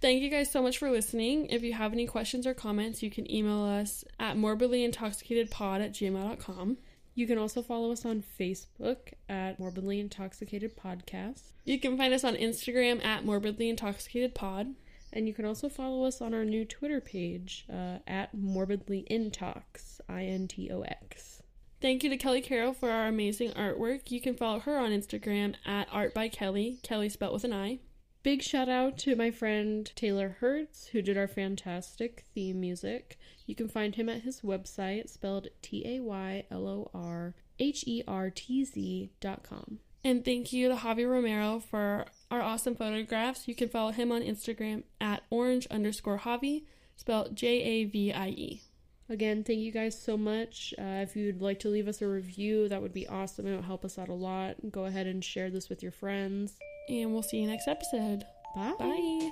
Thank 0.00 0.22
you 0.22 0.30
guys 0.30 0.50
so 0.50 0.62
much 0.62 0.78
for 0.78 0.90
listening. 0.90 1.46
If 1.46 1.62
you 1.62 1.72
have 1.72 1.92
any 1.92 2.06
questions 2.06 2.46
or 2.46 2.54
comments, 2.54 3.02
you 3.02 3.10
can 3.10 3.30
email 3.30 3.64
us 3.64 4.04
at 4.20 4.36
morbidlyintoxicatedpod 4.36 5.84
at 5.84 5.92
gmail.com. 5.92 6.78
You 7.16 7.26
can 7.26 7.36
also 7.36 7.62
follow 7.62 7.90
us 7.90 8.04
on 8.06 8.22
Facebook 8.38 9.14
at 9.28 9.58
Morbidly 9.58 9.98
Intoxicated 9.98 10.76
Podcast. 10.76 11.42
You 11.64 11.80
can 11.80 11.98
find 11.98 12.14
us 12.14 12.22
on 12.22 12.36
Instagram 12.36 13.04
at 13.04 13.24
Morbidly 13.24 13.68
Intoxicated 13.68 14.36
Pod. 14.36 14.74
And 15.12 15.26
you 15.26 15.34
can 15.34 15.44
also 15.44 15.68
follow 15.68 16.04
us 16.04 16.20
on 16.20 16.32
our 16.32 16.44
new 16.44 16.64
Twitter 16.64 17.00
page 17.00 17.66
uh, 17.72 17.98
at 18.06 18.36
Morbidly 18.36 19.04
Intox, 19.10 20.00
I 20.08 20.26
N 20.26 20.46
T 20.46 20.70
O 20.70 20.82
X. 20.82 21.42
Thank 21.80 22.04
you 22.04 22.10
to 22.10 22.16
Kelly 22.16 22.40
Carroll 22.40 22.72
for 22.72 22.90
our 22.90 23.08
amazing 23.08 23.50
artwork. 23.52 24.12
You 24.12 24.20
can 24.20 24.36
follow 24.36 24.60
her 24.60 24.78
on 24.78 24.90
Instagram 24.90 25.54
at 25.66 25.88
Art 25.90 26.14
by 26.14 26.28
Kelly, 26.28 26.78
Kelly 26.82 27.08
spelled 27.08 27.32
with 27.32 27.44
an 27.44 27.52
I. 27.52 27.80
Big 28.28 28.42
shout 28.42 28.68
out 28.68 28.98
to 28.98 29.16
my 29.16 29.30
friend 29.30 29.90
Taylor 29.96 30.36
Hertz, 30.40 30.88
who 30.88 31.00
did 31.00 31.16
our 31.16 31.26
fantastic 31.26 32.26
theme 32.34 32.60
music. 32.60 33.18
You 33.46 33.54
can 33.54 33.70
find 33.70 33.94
him 33.94 34.10
at 34.10 34.20
his 34.20 34.42
website, 34.42 35.08
spelled 35.08 35.48
T 35.62 35.82
A 35.86 36.00
Y 36.00 36.44
L 36.50 36.68
O 36.68 36.90
R 36.92 37.34
H 37.58 37.84
E 37.86 38.02
R 38.06 38.28
T 38.28 38.66
Z 38.66 39.12
dot 39.22 39.44
com. 39.44 39.78
And 40.04 40.26
thank 40.26 40.52
you 40.52 40.68
to 40.68 40.74
Javi 40.74 41.10
Romero 41.10 41.58
for 41.58 42.04
our 42.30 42.42
awesome 42.42 42.74
photographs. 42.74 43.48
You 43.48 43.54
can 43.54 43.70
follow 43.70 43.92
him 43.92 44.12
on 44.12 44.20
Instagram 44.20 44.82
at 45.00 45.22
orange 45.30 45.66
underscore 45.68 46.18
Javi, 46.18 46.64
spelled 46.96 47.34
J 47.34 47.46
A 47.62 47.84
V 47.86 48.12
I 48.12 48.28
E. 48.28 48.62
Again, 49.08 49.42
thank 49.42 49.60
you 49.60 49.72
guys 49.72 49.98
so 49.98 50.18
much. 50.18 50.74
Uh, 50.78 51.00
if 51.00 51.16
you'd 51.16 51.40
like 51.40 51.60
to 51.60 51.70
leave 51.70 51.88
us 51.88 52.02
a 52.02 52.06
review, 52.06 52.68
that 52.68 52.82
would 52.82 52.92
be 52.92 53.08
awesome. 53.08 53.46
It 53.46 53.56
would 53.56 53.64
help 53.64 53.86
us 53.86 53.98
out 53.98 54.10
a 54.10 54.12
lot. 54.12 54.56
Go 54.70 54.84
ahead 54.84 55.06
and 55.06 55.24
share 55.24 55.48
this 55.48 55.70
with 55.70 55.82
your 55.82 55.92
friends. 55.92 56.58
And 56.88 57.12
we'll 57.12 57.22
see 57.22 57.38
you 57.38 57.46
next 57.46 57.68
episode. 57.68 58.24
Bye. 58.54 58.74
Bye. 58.78 59.30